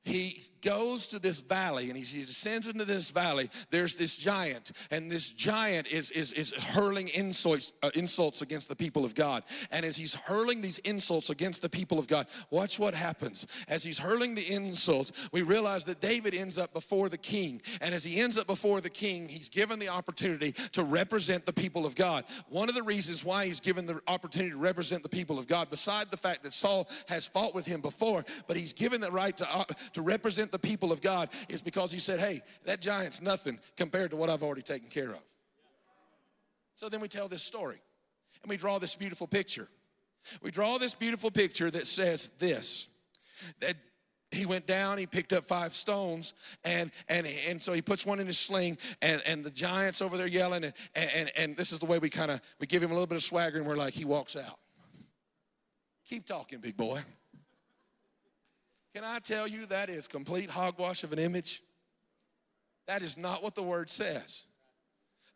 [0.06, 3.50] he goes to this valley and he descends into this valley.
[3.72, 8.76] There's this giant and this giant is is, is hurling insults uh, insults against the
[8.76, 9.44] people of god.
[9.72, 13.48] And as he's hurling these insults against the people of god watch what happens.
[13.68, 17.62] As he's hurling the insults we realize that david ends up before the king.
[17.82, 21.54] And as he ends up before the king he's given the opportunity to represent the
[21.54, 22.26] people of god.
[22.50, 25.72] One of the reasons why he's given the opportunity to represent the people of god
[25.72, 29.36] beside the fact that saul has fought with him before but he's given the right
[29.38, 29.64] to uh,
[29.96, 34.12] to represent the people of God is because he said, hey, that giant's nothing compared
[34.12, 35.22] to what I've already taken care of.
[36.76, 37.82] So then we tell this story
[38.44, 39.70] and we draw this beautiful picture.
[40.42, 42.90] We draw this beautiful picture that says this
[43.62, 43.78] that
[44.32, 46.34] he went down he picked up five stones
[46.66, 50.18] and and and so he puts one in his sling and and the giants over
[50.18, 52.90] there yelling and and, and this is the way we kind of we give him
[52.90, 54.58] a little bit of swagger and we're like he walks out
[56.06, 57.00] keep talking big boy
[58.96, 61.62] can I tell you that is complete hogwash of an image?
[62.88, 64.46] That is not what the word says.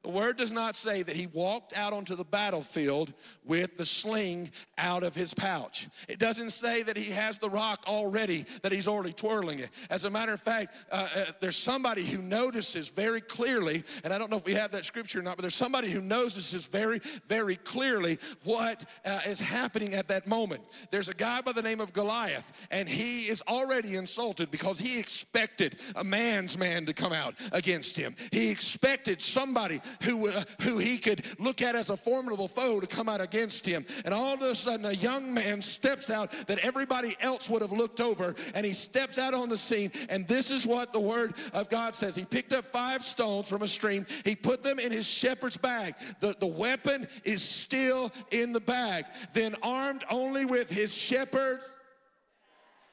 [0.03, 3.13] The word does not say that he walked out onto the battlefield
[3.43, 5.89] with the sling out of his pouch.
[6.07, 9.69] It doesn't say that he has the rock already, that he's already twirling it.
[9.89, 14.17] As a matter of fact, uh, uh, there's somebody who notices very clearly, and I
[14.17, 17.01] don't know if we have that scripture or not, but there's somebody who notices very,
[17.27, 20.61] very clearly what uh, is happening at that moment.
[20.91, 24.97] There's a guy by the name of Goliath, and he is already insulted because he
[24.97, 28.15] expected a man's man to come out against him.
[28.31, 32.87] He expected somebody who, uh, who he could look at as a formidable foe to
[32.87, 33.85] come out against him.
[34.05, 37.71] And all of a sudden, a young man steps out that everybody else would have
[37.71, 39.91] looked over, and he steps out on the scene.
[40.09, 43.61] And this is what the word of God says He picked up five stones from
[43.61, 45.95] a stream, he put them in his shepherd's bag.
[46.19, 49.05] The, the weapon is still in the bag.
[49.33, 51.69] Then, armed only with his shepherd's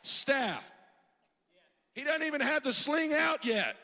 [0.02, 0.72] staff.
[1.94, 3.76] He doesn't even have the sling out yet.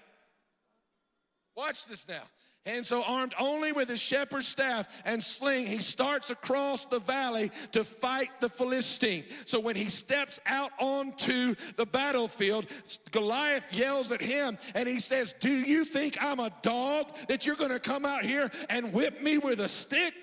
[1.57, 2.23] Watch this now.
[2.65, 7.51] And so, armed only with his shepherd's staff and sling, he starts across the valley
[7.73, 9.25] to fight the Philistine.
[9.47, 12.67] So, when he steps out onto the battlefield,
[13.11, 17.57] Goliath yells at him and he says, Do you think I'm a dog that you're
[17.57, 20.15] gonna come out here and whip me with a stick?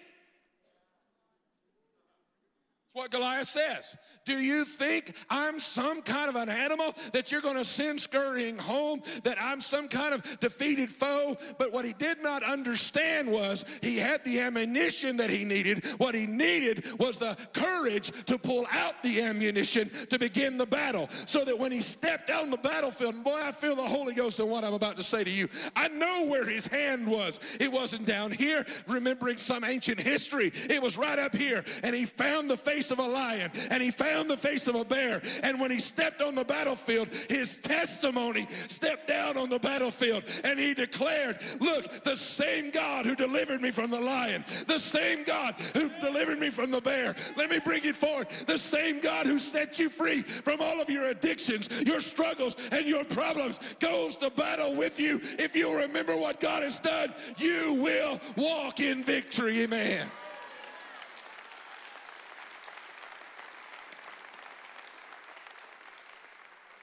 [2.94, 3.95] What Goliath says.
[4.26, 8.57] Do you think I'm some kind of an animal that you're going to send scurrying
[8.57, 11.38] home, that I'm some kind of defeated foe?
[11.60, 15.86] But what he did not understand was he had the ammunition that he needed.
[15.98, 21.10] What he needed was the courage to pull out the ammunition to begin the battle.
[21.28, 24.16] So that when he stepped out on the battlefield, and boy, I feel the Holy
[24.16, 25.48] Ghost in what I'm about to say to you.
[25.76, 27.40] I know where his hand was.
[27.60, 30.52] It wasn't down here, remembering some ancient history.
[30.53, 31.64] It was right up here.
[31.84, 34.76] And he found the face face of a lion and he found the face of
[34.76, 35.22] a bear.
[35.43, 40.57] And when he stepped on the battlefield, his testimony stepped down on the battlefield and
[40.57, 45.56] he declared, Look, the same God who delivered me from the lion, the same God
[45.73, 48.30] who delivered me from the bear, let me bring it forward.
[48.47, 52.85] The same God who set you free from all of your addictions, your struggles, and
[52.85, 55.19] your problems goes to battle with you.
[55.38, 59.64] If you remember what God has done, you will walk in victory.
[59.64, 60.07] Amen.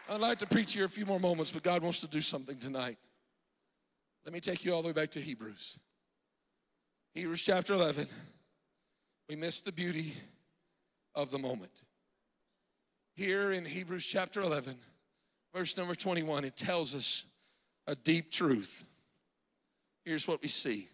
[0.08, 2.56] I'd like to preach here a few more moments, but God wants to do something
[2.58, 2.96] tonight.
[4.24, 5.78] Let me take you all the way back to Hebrews.
[7.14, 8.06] Hebrews chapter 11.
[9.28, 10.12] We miss the beauty
[11.14, 11.82] of the moment.
[13.16, 14.76] Here in Hebrews chapter 11,
[15.52, 17.24] verse number 21, it tells us
[17.88, 18.84] a deep truth.
[20.04, 20.88] Here's what we see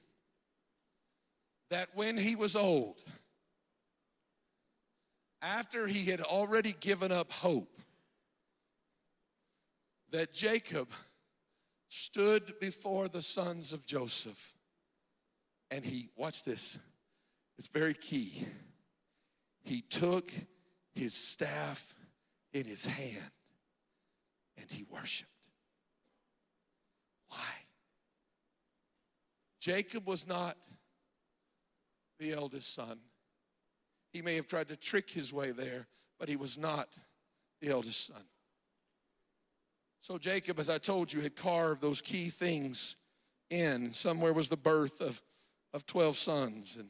[1.68, 3.02] that when he was old,
[5.40, 7.78] after he had already given up hope,
[10.12, 10.88] that Jacob
[11.88, 14.54] stood before the sons of Joseph.
[15.70, 16.78] And he, watch this,
[17.58, 18.46] it's very key.
[19.62, 20.30] He took
[20.94, 21.94] his staff
[22.52, 23.30] in his hand
[24.58, 25.30] and he worshiped.
[27.28, 27.38] Why?
[29.60, 30.56] Jacob was not
[32.18, 32.98] the eldest son.
[34.12, 35.86] He may have tried to trick his way there,
[36.18, 36.88] but he was not
[37.60, 38.22] the eldest son.
[40.02, 42.96] So Jacob, as I told you, had carved those key things
[43.50, 43.92] in.
[43.92, 45.22] Somewhere was the birth of,
[45.72, 46.88] of 12 sons and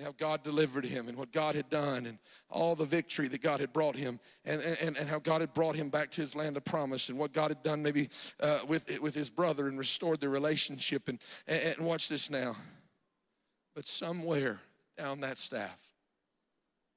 [0.00, 3.58] how God delivered him and what God had done and all the victory that God
[3.58, 6.56] had brought him and, and, and how God had brought him back to his land
[6.56, 8.08] of promise and what God had done maybe
[8.40, 11.08] uh, with, with his brother and restored their relationship.
[11.08, 12.54] And, and, and watch this now.
[13.74, 14.60] But somewhere
[14.96, 15.88] down that staff,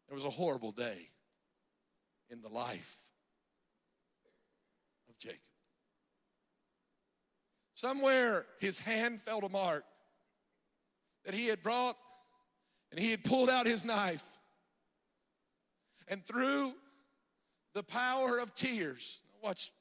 [0.08, 1.10] there was a horrible day
[2.30, 2.98] in the life
[5.14, 5.40] of Jacob.
[7.84, 9.84] Somewhere his hand felt a mark
[11.26, 11.98] that he had brought
[12.92, 14.26] and he had pulled out his knife.
[16.08, 16.76] And through
[17.74, 19.74] the power of tears, watch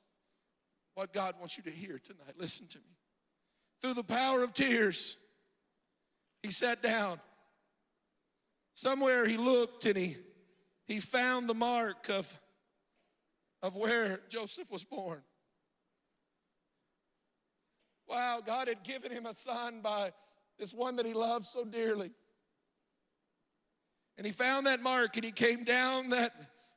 [0.94, 2.34] what God wants you to hear tonight.
[2.36, 2.96] Listen to me.
[3.80, 5.16] Through the power of tears,
[6.42, 7.20] he sat down.
[8.74, 10.16] Somewhere he looked and he,
[10.88, 12.36] he found the mark of,
[13.62, 15.22] of where Joseph was born.
[18.12, 20.12] Wow, God had given him a son by
[20.58, 22.10] this one that he loved so dearly.
[24.18, 26.32] And he found that mark and he came down that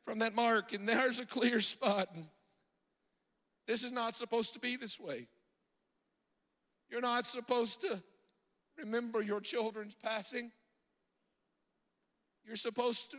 [0.06, 2.08] from that mark and there's a clear spot.
[2.16, 2.26] And
[3.68, 5.28] this is not supposed to be this way.
[6.90, 8.02] You're not supposed to
[8.78, 10.54] remember your children's passing.
[12.46, 13.18] You're supposed to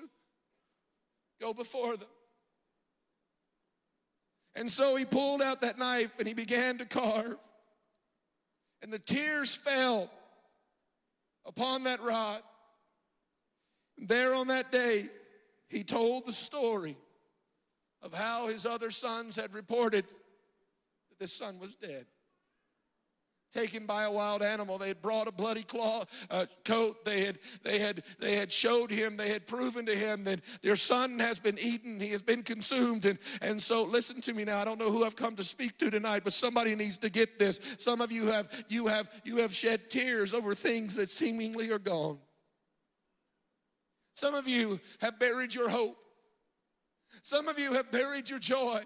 [1.39, 2.09] go before them.
[4.55, 7.37] And so he pulled out that knife and he began to carve.
[8.83, 10.11] And the tears fell
[11.45, 12.43] upon that rod.
[13.99, 15.09] There on that day,
[15.69, 16.97] he told the story
[18.03, 22.07] of how his other sons had reported that this son was dead.
[23.57, 26.05] Taken by a wild animal, they had brought a bloody claw
[26.67, 27.07] coat.
[27.07, 29.17] They had, they had, they had showed him.
[29.17, 31.99] They had proven to him that their son has been eaten.
[31.99, 33.07] He has been consumed.
[33.07, 34.61] And, and so, listen to me now.
[34.61, 37.39] I don't know who I've come to speak to tonight, but somebody needs to get
[37.39, 37.59] this.
[37.79, 41.79] Some of you have, you have, you have shed tears over things that seemingly are
[41.79, 42.19] gone.
[44.17, 45.97] Some of you have buried your hope.
[47.23, 48.83] Some of you have buried your joy.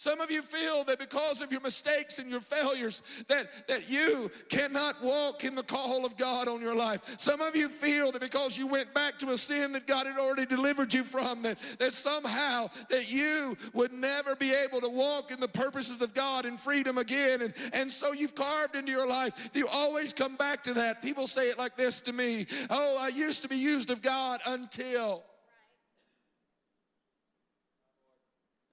[0.00, 4.30] Some of you feel that because of your mistakes and your failures that, that you
[4.48, 7.02] cannot walk in the call of God on your life.
[7.18, 10.16] Some of you feel that because you went back to a sin that God had
[10.16, 15.32] already delivered you from, that, that somehow that you would never be able to walk
[15.32, 17.42] in the purposes of God in freedom again.
[17.42, 19.50] And, and so you've carved into your life.
[19.52, 21.02] You always come back to that.
[21.02, 22.46] People say it like this to me.
[22.70, 25.24] Oh, I used to be used of God until.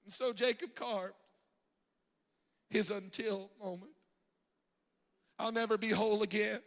[0.08, 1.16] And so Jacob carved
[2.70, 3.92] his until moment.
[5.38, 6.62] I'll never be whole again.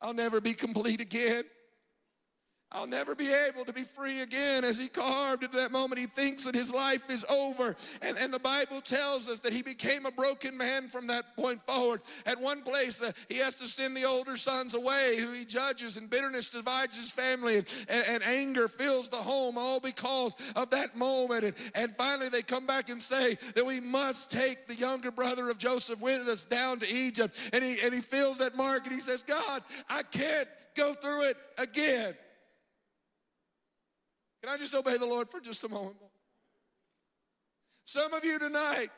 [0.00, 1.42] I'll never be complete again.
[2.72, 4.64] I'll never be able to be free again.
[4.64, 7.76] As he carved at that moment, he thinks that his life is over.
[8.02, 11.62] And, and the Bible tells us that he became a broken man from that point
[11.64, 12.00] forward.
[12.26, 15.96] At one place, uh, he has to send the older sons away, who he judges,
[15.96, 20.68] and bitterness divides his family, and, and, and anger fills the home, all because of
[20.70, 21.44] that moment.
[21.44, 25.50] And, and finally, they come back and say that we must take the younger brother
[25.50, 27.36] of Joseph with us down to Egypt.
[27.52, 31.28] And he, and he feels that mark and he says, God, I can't go through
[31.28, 32.14] it again.
[34.46, 35.96] Can I just obey the Lord for just a moment?
[37.84, 38.90] Some of you tonight,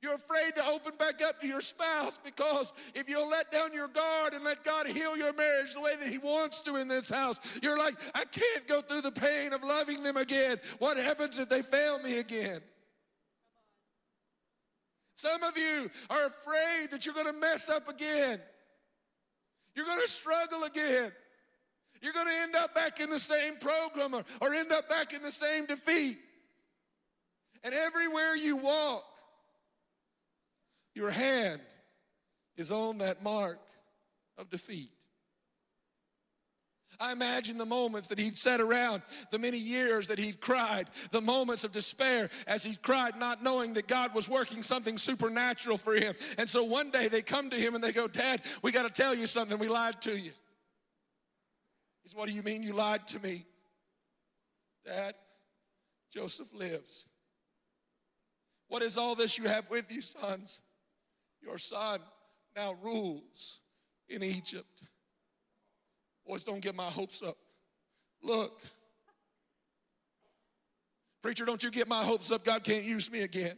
[0.00, 3.88] you're afraid to open back up to your spouse because if you'll let down your
[3.88, 7.10] guard and let God heal your marriage the way that He wants to in this
[7.10, 10.58] house, you're like, I can't go through the pain of loving them again.
[10.78, 12.60] What happens if they fail me again?
[15.16, 18.40] Some of you are afraid that you're going to mess up again.
[19.74, 21.10] You're going to struggle again.
[22.00, 25.12] You're going to end up back in the same program or, or end up back
[25.12, 26.18] in the same defeat.
[27.64, 29.04] And everywhere you walk,
[30.94, 31.60] your hand
[32.56, 33.58] is on that mark
[34.36, 34.90] of defeat.
[37.00, 41.20] I imagine the moments that he'd sat around, the many years that he'd cried, the
[41.20, 45.94] moments of despair as he cried, not knowing that God was working something supernatural for
[45.94, 46.14] him.
[46.38, 48.90] And so one day they come to him and they go, Dad, we got to
[49.02, 49.58] tell you something.
[49.58, 50.32] We lied to you.
[52.14, 53.44] What do you mean you lied to me?
[54.84, 55.14] Dad,
[56.12, 57.04] Joseph lives.
[58.68, 60.60] What is all this you have with you, sons?
[61.42, 62.00] Your son
[62.56, 63.60] now rules
[64.08, 64.82] in Egypt.
[66.26, 67.36] Boys, don't get my hopes up.
[68.22, 68.60] Look.
[71.22, 72.44] Preacher, don't you get my hopes up.
[72.44, 73.56] God can't use me again.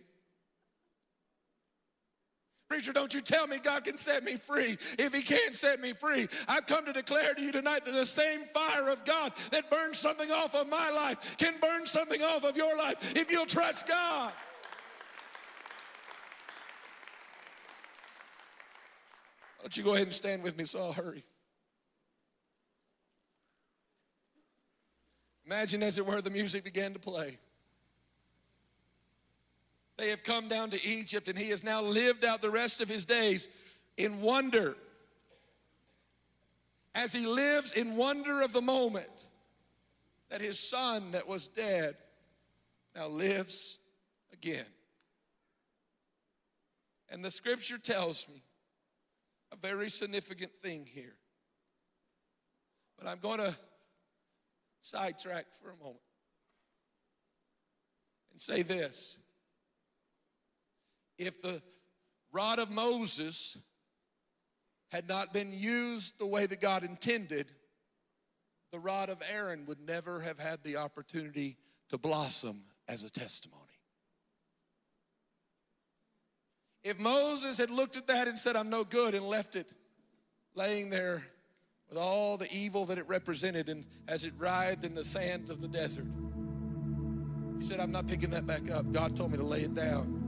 [2.70, 5.92] Preacher, don't you tell me God can set me free if He can't set me
[5.92, 6.28] free.
[6.46, 9.98] I've come to declare to you tonight that the same fire of God that burns
[9.98, 13.88] something off of my life can burn something off of your life if you'll trust
[13.88, 14.32] God.
[19.56, 21.24] Why don't you go ahead and stand with me so I'll hurry?
[25.44, 27.36] Imagine, as it were, the music began to play.
[30.00, 32.88] They have come down to Egypt, and he has now lived out the rest of
[32.88, 33.50] his days
[33.98, 34.74] in wonder.
[36.94, 39.26] As he lives in wonder of the moment
[40.30, 41.96] that his son that was dead
[42.96, 43.78] now lives
[44.32, 44.64] again.
[47.10, 48.42] And the scripture tells me
[49.52, 51.16] a very significant thing here.
[52.98, 53.54] But I'm going to
[54.80, 56.00] sidetrack for a moment
[58.32, 59.18] and say this.
[61.20, 61.60] If the
[62.32, 63.58] rod of Moses
[64.88, 67.52] had not been used the way that God intended,
[68.72, 71.58] the rod of Aaron would never have had the opportunity
[71.90, 73.60] to blossom as a testimony.
[76.82, 79.70] If Moses had looked at that and said, I'm no good, and left it
[80.54, 81.22] laying there
[81.90, 85.60] with all the evil that it represented and as it writhed in the sand of
[85.60, 86.06] the desert,
[87.58, 88.90] he said, I'm not picking that back up.
[88.90, 90.19] God told me to lay it down.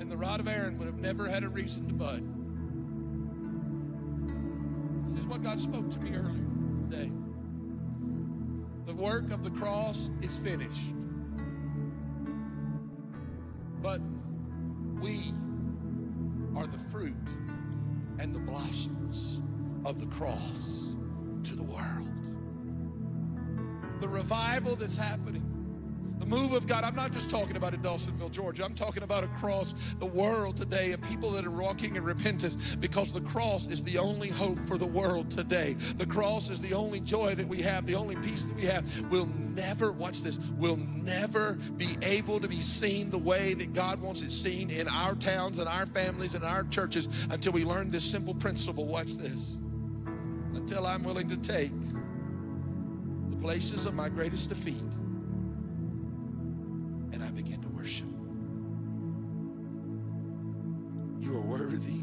[0.00, 2.22] And the rod of Aaron would have never had a reason to bud.
[5.14, 6.44] This is what God spoke to me earlier
[6.90, 7.12] today.
[8.86, 10.94] The work of the cross is finished.
[13.80, 14.00] But
[15.00, 15.32] we
[16.56, 17.14] are the fruit
[18.18, 19.40] and the blossoms
[19.84, 20.96] of the cross
[21.44, 22.08] to the world.
[24.00, 25.53] The revival that's happening,
[26.18, 26.84] the move of God.
[26.84, 28.64] I'm not just talking about in Dawsonville, Georgia.
[28.64, 33.12] I'm talking about across the world today of people that are walking in repentance because
[33.12, 35.74] the cross is the only hope for the world today.
[35.96, 39.10] The cross is the only joy that we have, the only peace that we have.
[39.10, 44.00] We'll never, watch this, we'll never be able to be seen the way that God
[44.00, 47.90] wants it seen in our towns and our families and our churches until we learn
[47.90, 48.86] this simple principle.
[48.86, 49.58] Watch this.
[50.54, 51.72] Until I'm willing to take
[53.30, 54.82] the places of my greatest defeat
[57.34, 58.06] Begin to worship.
[61.20, 62.00] You are worthy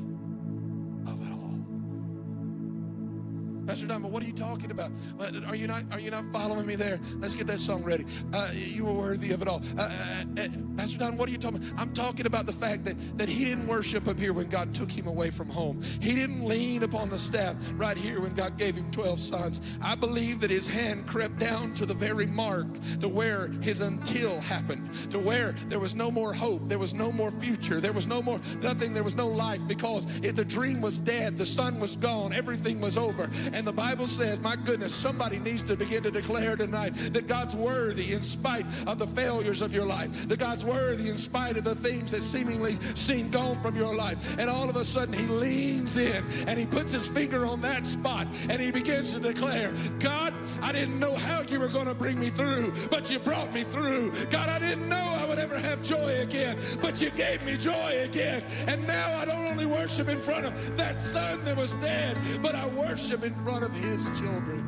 [3.71, 4.91] Pastor Don, but what are you talking about?
[5.17, 5.83] Uh, Are you not?
[5.93, 6.99] Are you not following me there?
[7.19, 8.05] Let's get that song ready.
[8.33, 9.61] Uh, you were worthy of it all.
[9.77, 11.79] Uh, uh, uh, Pastor Don, what are you talking about?
[11.79, 14.91] I'm talking about the fact that that he didn't worship up here when God took
[14.91, 15.81] him away from home.
[16.01, 19.61] He didn't lean upon the staff right here when God gave him 12 sons.
[19.81, 22.67] I believe that his hand crept down to the very mark
[22.99, 27.09] to where his until happened, to where there was no more hope, there was no
[27.09, 30.99] more future, there was no more nothing, there was no life because the dream was
[30.99, 33.29] dead, the son was gone, everything was over.
[33.53, 37.55] And the Bible says, my goodness, somebody needs to begin to declare tonight that God's
[37.55, 41.63] worthy in spite of the failures of your life, that God's worthy in spite of
[41.63, 44.37] the things that seemingly seem gone from your life.
[44.37, 47.87] And all of a sudden, he leans in and he puts his finger on that
[47.87, 51.95] spot and he begins to declare, God, I didn't know how you were going to
[51.95, 54.11] bring me through, but you brought me through.
[54.29, 58.01] God, I didn't know I would ever have joy again, but you gave me joy
[58.03, 58.43] again.
[58.67, 62.55] And now I don't only worship in front of that son that was dead, but
[62.55, 64.63] I worship in front of his children.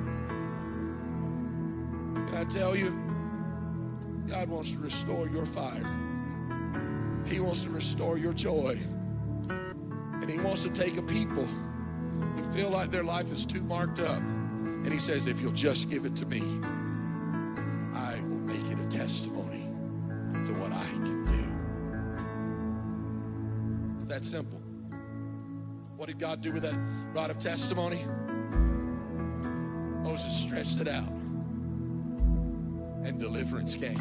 [2.27, 2.91] Can I tell you,
[4.27, 5.85] God wants to restore your fire.
[7.25, 8.77] He wants to restore your joy.
[9.49, 13.99] And he wants to take a people who feel like their life is too marked
[13.99, 14.19] up.
[14.19, 16.41] And he says, if you'll just give it to me,
[17.93, 19.67] I will make it a testimony
[20.45, 21.43] to what I can do.
[23.99, 24.59] It's that simple.
[25.95, 26.77] What did God do with that
[27.13, 27.99] rod of testimony?
[30.03, 31.07] Moses stretched it out,
[33.05, 33.97] and deliverance came.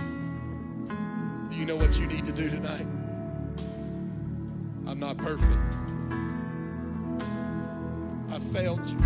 [1.50, 2.86] Do you know what you need to do tonight?
[4.86, 5.76] I'm not perfect.
[8.30, 8.98] I failed you.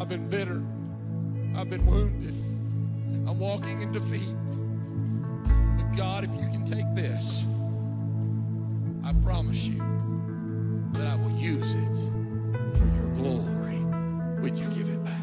[0.00, 0.62] I've been bitter.
[1.56, 2.34] I've been wounded.
[3.28, 4.28] I'm walking in defeat.
[5.76, 7.44] But God, if you can take this,
[9.02, 9.82] I promise you
[10.92, 11.96] that I will use it
[12.78, 13.59] for your glory
[14.40, 15.20] when you give it back.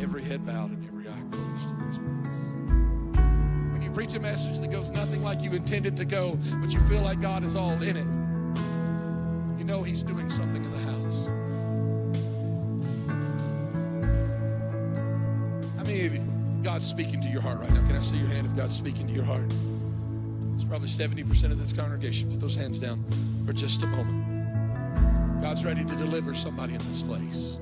[0.00, 3.22] Every head bowed and every eye closed in this place.
[3.72, 6.80] When you preach a message that goes nothing like you intended to go, but you
[6.86, 8.06] feel like God is all in it,
[9.58, 11.26] you know He's doing something in the house.
[15.76, 16.24] How many of you,
[16.62, 17.84] God's speaking to your heart right now?
[17.86, 19.50] Can I see your hand if God's speaking to your heart?
[20.54, 22.30] It's probably 70% of this congregation.
[22.30, 23.04] Put those hands down
[23.44, 24.29] for just a moment.
[25.40, 27.58] God's ready to deliver somebody in this place.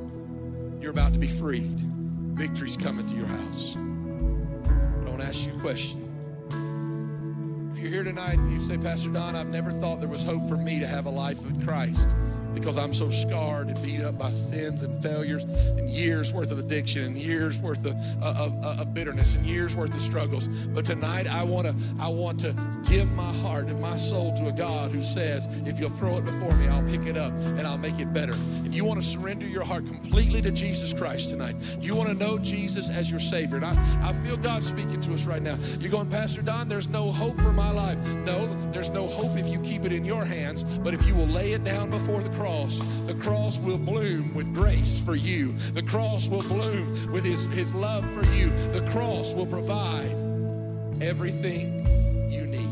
[0.80, 1.80] You're about to be freed.
[2.34, 3.76] Victory's coming to your house.
[3.76, 6.04] I want to ask you a question.
[7.72, 10.48] If you're here tonight and you say, Pastor Don, I've never thought there was hope
[10.48, 12.10] for me to have a life with Christ
[12.58, 16.58] because I'm so scarred and beat up by sins and failures and years worth of
[16.58, 20.48] addiction and years worth of, of, of, bitterness and years worth of struggles.
[20.48, 22.54] But tonight I want to I want to
[22.88, 26.24] give my heart and my soul to a God who says, if you'll throw it
[26.24, 28.34] before me, I'll pick it up and I'll make it better.
[28.64, 31.56] If you want to surrender your heart completely to Jesus Christ tonight.
[31.80, 33.56] You want to know Jesus as your Savior.
[33.56, 35.56] And I, I feel God speaking to us right now.
[35.78, 37.98] You're going, Pastor Don, there's no hope for my life.
[38.24, 41.26] No, there's no hope if you keep it in your hands, but if you will
[41.26, 45.52] lay it down before the cross, the cross will bloom with grace for you.
[45.74, 48.48] The cross will bloom with his, his love for you.
[48.72, 50.16] The cross will provide
[51.02, 52.70] everything you need.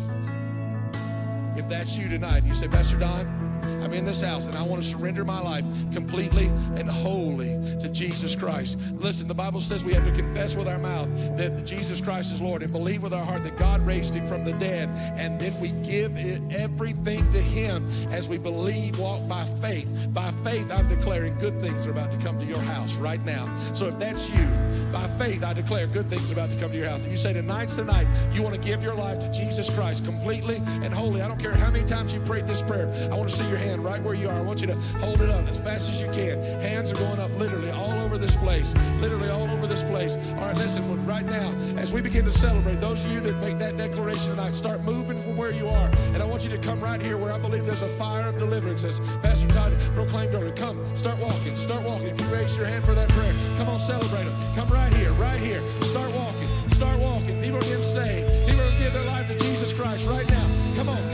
[1.58, 3.45] If that's you tonight, you say, Pastor Don,
[3.86, 7.88] I'm in this house and I want to surrender my life completely and wholly to
[7.88, 8.76] Jesus Christ.
[8.94, 12.42] Listen, the Bible says we have to confess with our mouth that Jesus Christ is
[12.42, 14.88] Lord and believe with our heart that God raised him from the dead.
[15.16, 16.18] And then we give
[16.52, 20.08] everything to him as we believe, walk by faith.
[20.12, 23.56] By faith, I'm declaring good things are about to come to your house right now.
[23.72, 24.48] So if that's you,
[24.92, 27.04] by faith, I declare good things are about to come to your house.
[27.04, 30.04] If you say tonight's the night, you want to give your life to Jesus Christ
[30.04, 31.22] completely and wholly.
[31.22, 32.88] I don't care how many times you prayed this prayer.
[33.12, 34.34] I want to see your hand right where you are.
[34.34, 36.40] I want you to hold it up as fast as you can.
[36.60, 38.74] Hands are going up literally all over this place.
[39.00, 40.16] Literally all over this place.
[40.16, 43.58] All right, listen, right now, as we begin to celebrate, those of you that make
[43.58, 45.90] that declaration tonight, start moving from where you are.
[46.14, 48.38] And I want you to come right here where I believe there's a fire of
[48.38, 48.84] deliverance.
[48.84, 52.08] As Pastor Todd proclaimed earlier, come, start walking, start walking.
[52.08, 54.54] If you raise your hand for that prayer, come on, celebrate them.
[54.54, 55.62] Come right here, right here.
[55.82, 57.40] Start walking, start walking.
[57.42, 58.46] People are getting saved.
[58.46, 60.46] People are to their life to Jesus Christ right now.
[60.76, 61.10] Come on,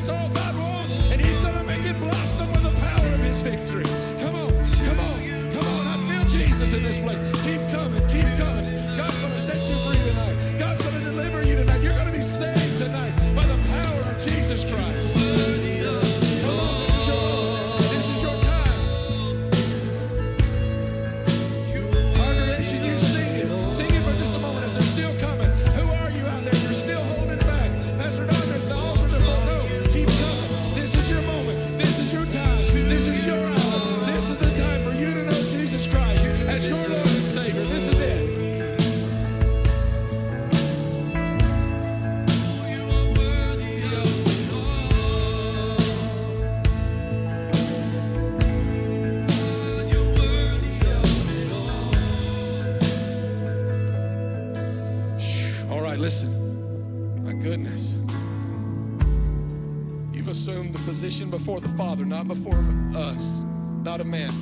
[0.00, 0.49] That's all God
[61.10, 62.64] before the Father, not before
[62.94, 63.42] us,
[63.82, 64.32] not a man.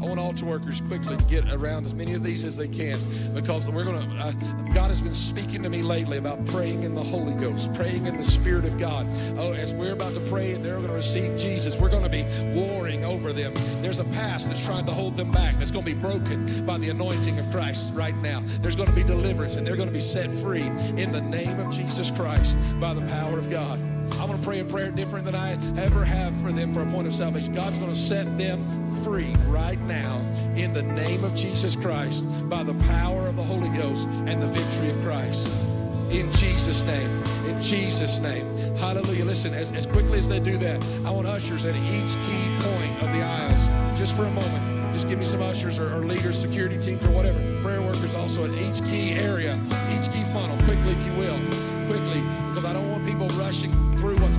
[0.00, 2.98] I want altar workers quickly to get around as many of these as they can
[3.34, 4.36] because we're going to.
[4.74, 8.16] God has been speaking to me lately about praying in the Holy Ghost, praying in
[8.16, 9.06] the Spirit of God.
[9.36, 12.08] Oh, as we're about to pray and they're going to receive Jesus, we're going to
[12.08, 12.24] be
[12.58, 13.52] warring over them.
[13.82, 16.78] There's a past that's trying to hold them back that's going to be broken by
[16.78, 18.42] the anointing of Christ right now.
[18.62, 21.60] There's going to be deliverance and they're going to be set free in the name
[21.60, 23.93] of Jesus Christ by the power of God.
[24.44, 27.54] Pray a prayer different than I ever have for them for a point of salvation.
[27.54, 30.20] God's going to set them free right now
[30.54, 34.48] in the name of Jesus Christ by the power of the Holy Ghost and the
[34.48, 35.50] victory of Christ.
[36.10, 37.10] In Jesus' name.
[37.46, 38.46] In Jesus' name.
[38.76, 39.24] Hallelujah.
[39.24, 43.02] Listen, as, as quickly as they do that, I want ushers at each key point
[43.02, 44.92] of the aisles, just for a moment.
[44.92, 47.38] Just give me some ushers or, or leaders, security teams, or whatever.
[47.62, 49.58] Prayer workers also at each key area,
[49.96, 51.38] each key funnel, quickly, if you will.
[51.86, 53.83] Quickly, because I don't want people rushing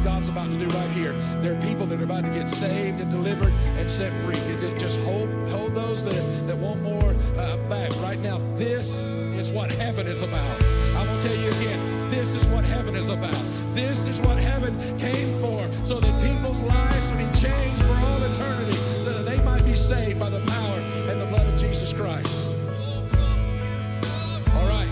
[0.05, 1.13] God's about to do right here.
[1.41, 4.35] There are people that are about to get saved and delivered and set free.
[4.77, 8.37] Just hold, hold those that, that want more uh, back right now.
[8.53, 10.63] This is what heaven is about.
[10.95, 13.43] I'm going to tell you again, this is what heaven is about.
[13.73, 18.21] This is what heaven came for, so that people's lives would be changed for all
[18.21, 20.79] eternity, so that they might be saved by the power
[21.09, 22.51] and the blood of Jesus Christ.
[24.53, 24.89] All right.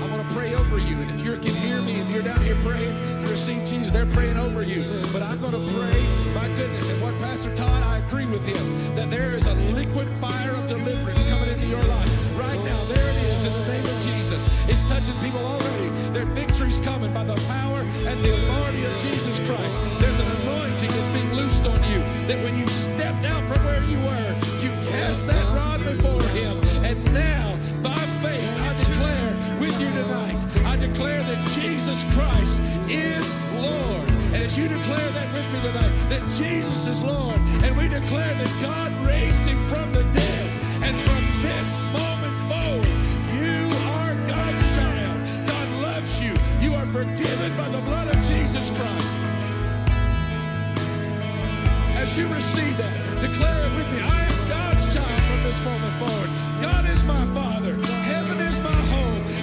[0.00, 0.96] I want to pray over you.
[0.96, 4.36] And if you can hear me, if you're down here praying, receive Jesus, they're praying
[4.36, 4.82] over you.
[5.12, 6.00] But I'm going to pray,
[6.34, 10.08] my goodness, and what Pastor Todd, I agree with him, that there is a liquid
[10.20, 12.38] fire of deliverance coming into your life.
[12.38, 14.44] Right now, there it is in the name of Jesus.
[14.68, 15.88] It's touching people already.
[16.12, 19.80] Their victory's coming by the power and the authority of Jesus Christ.
[20.00, 23.82] There's an anointing that's being loosed on you that when you stepped out from where
[23.84, 24.30] you were,
[24.62, 26.56] you cast that rod before him.
[26.84, 32.61] And now, by faith, I declare with you tonight, I declare that Jesus Christ
[32.92, 34.08] is Lord.
[34.32, 38.34] And as you declare that with me tonight, that Jesus is Lord, and we declare
[38.34, 40.48] that God raised him from the dead,
[40.84, 42.96] and from this moment forward,
[43.36, 43.60] you
[43.96, 45.18] are God's child.
[45.46, 46.32] God loves you.
[46.60, 49.14] You are forgiven by the blood of Jesus Christ.
[51.96, 54.00] As you receive that, declare it with me.
[54.00, 56.30] I am God's child from this moment forward.
[56.60, 57.81] God is my Father.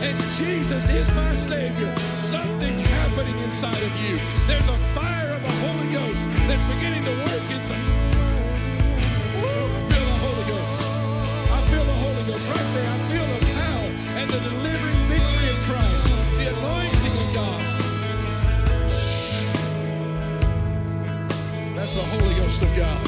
[0.01, 1.93] And Jesus is my Savior.
[2.17, 4.17] Something's happening inside of you.
[4.47, 7.83] There's a fire of the Holy Ghost that's beginning to work inside.
[9.35, 10.77] Woo, I feel the Holy Ghost.
[11.51, 12.89] I feel the Holy Ghost right there.
[12.89, 13.89] I feel the power
[14.19, 16.07] and the delivering victory of Christ,
[16.39, 17.61] the anointing of God.
[18.89, 19.51] Shh.
[21.75, 23.03] That's the Holy Ghost of God.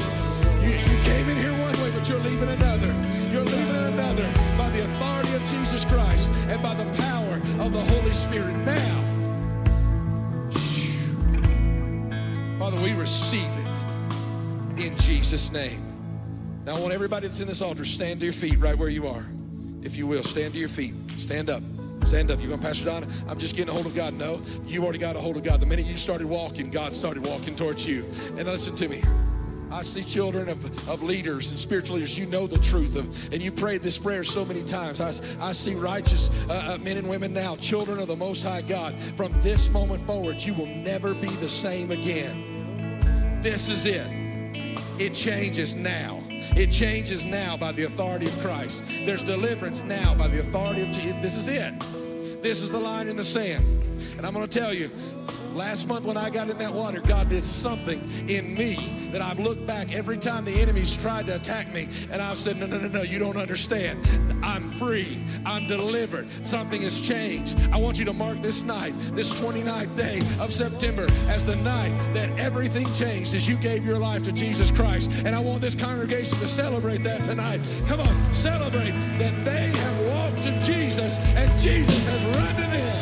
[0.60, 3.11] You, you came in here one way, but you're leaving another.
[3.32, 7.80] You're leaving another by the authority of Jesus Christ and by the power of the
[7.80, 8.54] Holy Spirit.
[8.58, 8.98] Now,
[12.58, 15.82] Father, we receive it in Jesus' name.
[16.66, 19.08] Now, I want everybody that's in this altar stand to your feet right where you
[19.08, 19.24] are.
[19.80, 20.92] If you will, stand to your feet.
[21.16, 21.62] Stand up.
[22.04, 22.38] Stand up.
[22.38, 24.12] You're going, Pastor Donna, I'm just getting a hold of God.
[24.12, 25.58] No, you already got a hold of God.
[25.60, 28.04] The minute you started walking, God started walking towards you.
[28.36, 29.02] And listen to me.
[29.72, 32.16] I see children of, of leaders and spiritual leaders.
[32.16, 35.00] You know the truth of, and you prayed this prayer so many times.
[35.00, 38.60] I, I see righteous uh, uh, men and women now, children of the Most High
[38.60, 38.94] God.
[39.16, 43.40] From this moment forward, you will never be the same again.
[43.40, 44.06] This is it.
[44.98, 46.22] It changes now.
[46.28, 48.84] It changes now by the authority of Christ.
[49.06, 51.16] There's deliverance now by the authority of Jesus.
[51.22, 52.42] This is it.
[52.42, 53.64] This is the line in the sand.
[54.16, 54.90] And I'm going to tell you,
[55.54, 58.76] last month when I got in that water, God did something in me
[59.12, 61.88] that I've looked back every time the enemies tried to attack me.
[62.10, 64.00] And I've said, no, no, no, no, you don't understand.
[64.42, 65.22] I'm free.
[65.44, 66.28] I'm delivered.
[66.44, 67.58] Something has changed.
[67.72, 71.92] I want you to mark this night, this 29th day of September, as the night
[72.14, 75.10] that everything changed as you gave your life to Jesus Christ.
[75.24, 77.60] And I want this congregation to celebrate that tonight.
[77.86, 83.01] Come on, celebrate that they have walked to Jesus and Jesus has run to them.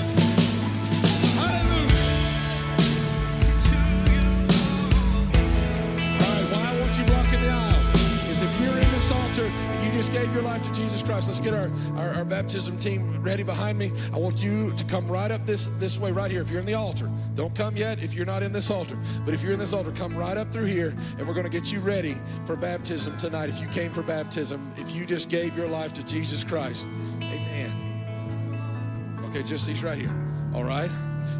[10.00, 13.42] Just gave your life to Jesus Christ, let's get our, our, our baptism team ready
[13.42, 13.92] behind me.
[14.14, 16.40] I want you to come right up this, this way, right here.
[16.40, 18.96] If you're in the altar, don't come yet if you're not in this altar.
[19.26, 21.50] But if you're in this altar, come right up through here and we're going to
[21.50, 22.16] get you ready
[22.46, 23.50] for baptism tonight.
[23.50, 26.86] If you came for baptism, if you just gave your life to Jesus Christ,
[27.18, 27.70] amen.
[29.28, 30.16] Okay, just these right here.
[30.54, 30.90] All right?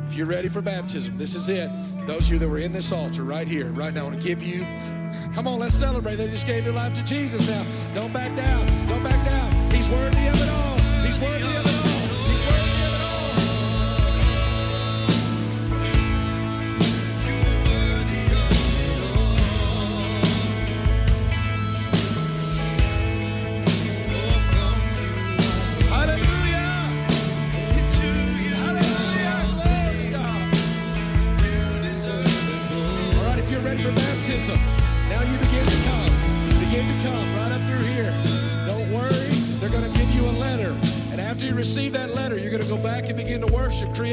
[0.07, 1.71] If you're ready for baptism, this is it.
[2.07, 4.27] Those of you that were in this altar right here, right now, I want to
[4.27, 4.67] give you.
[5.35, 6.17] Come on, let's celebrate.
[6.17, 7.65] They just gave their life to Jesus now.
[7.95, 8.67] Don't back down.
[8.89, 9.71] Don't back down.
[9.71, 10.79] He's worthy of it all.
[11.05, 11.80] He's worthy of it all.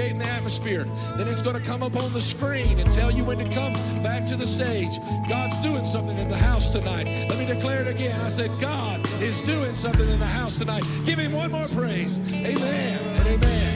[0.07, 0.85] Worship, creating the atmosphere.
[1.17, 3.73] Then it's going to come up on the screen and tell you when to come
[4.03, 4.99] back to the stage.
[5.27, 7.05] God's doing something in the house tonight.
[7.29, 8.19] Let me declare it again.
[8.21, 10.83] I said, God is doing something in the house tonight.
[11.05, 12.19] Give him one more praise.
[12.29, 13.66] Amen and amen.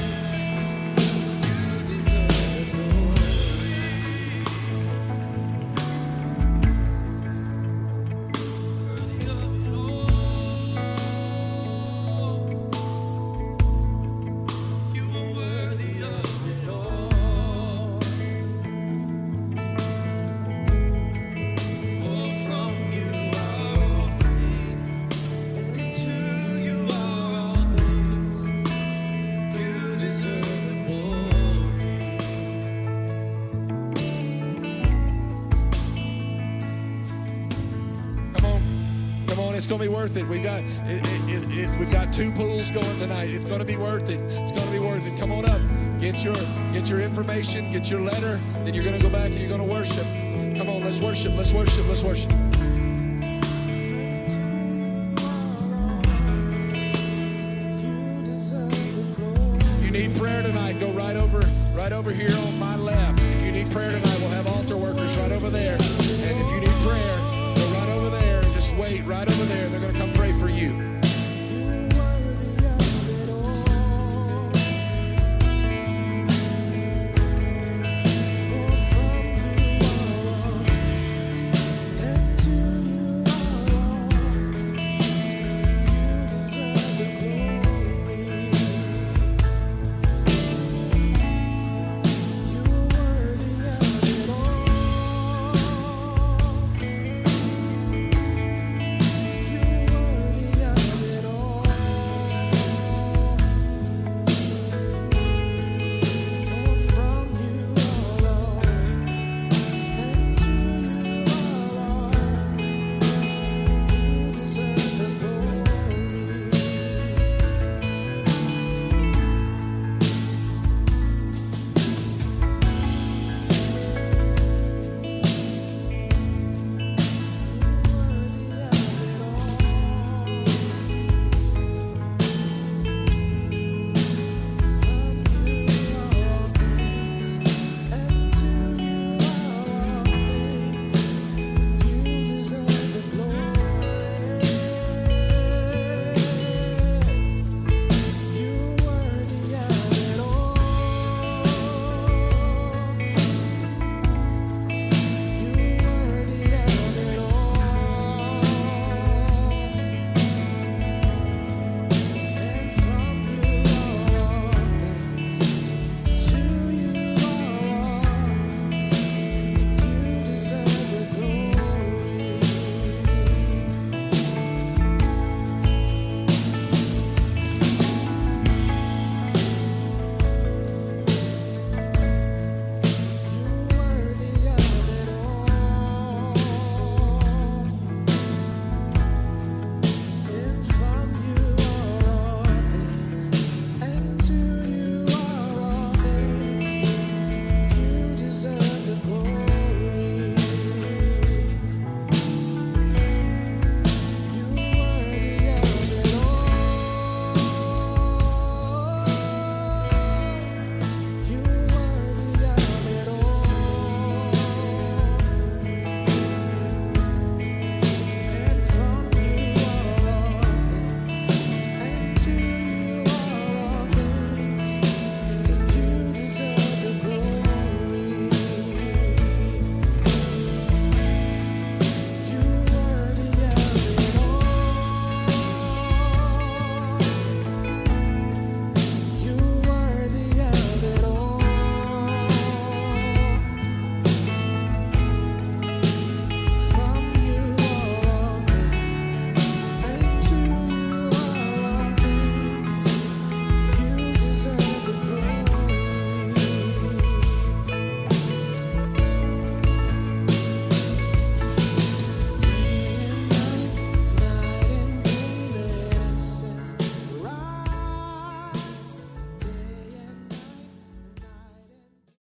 [39.62, 40.28] It's gonna be worth it.
[40.28, 43.30] We got it, it, we've got two pools going tonight.
[43.30, 44.20] It's gonna be worth it.
[44.42, 45.20] It's gonna be worth it.
[45.20, 45.62] Come on up,
[46.02, 46.34] get your
[46.74, 48.40] get your information, get your letter.
[48.66, 50.04] Then you're gonna go back and you're gonna worship.
[50.58, 51.38] Come on, let's worship.
[51.38, 51.88] Let's worship.
[51.88, 52.32] Let's worship.
[59.84, 61.42] You need prayer tonight, go right over
[61.76, 62.76] right over here on my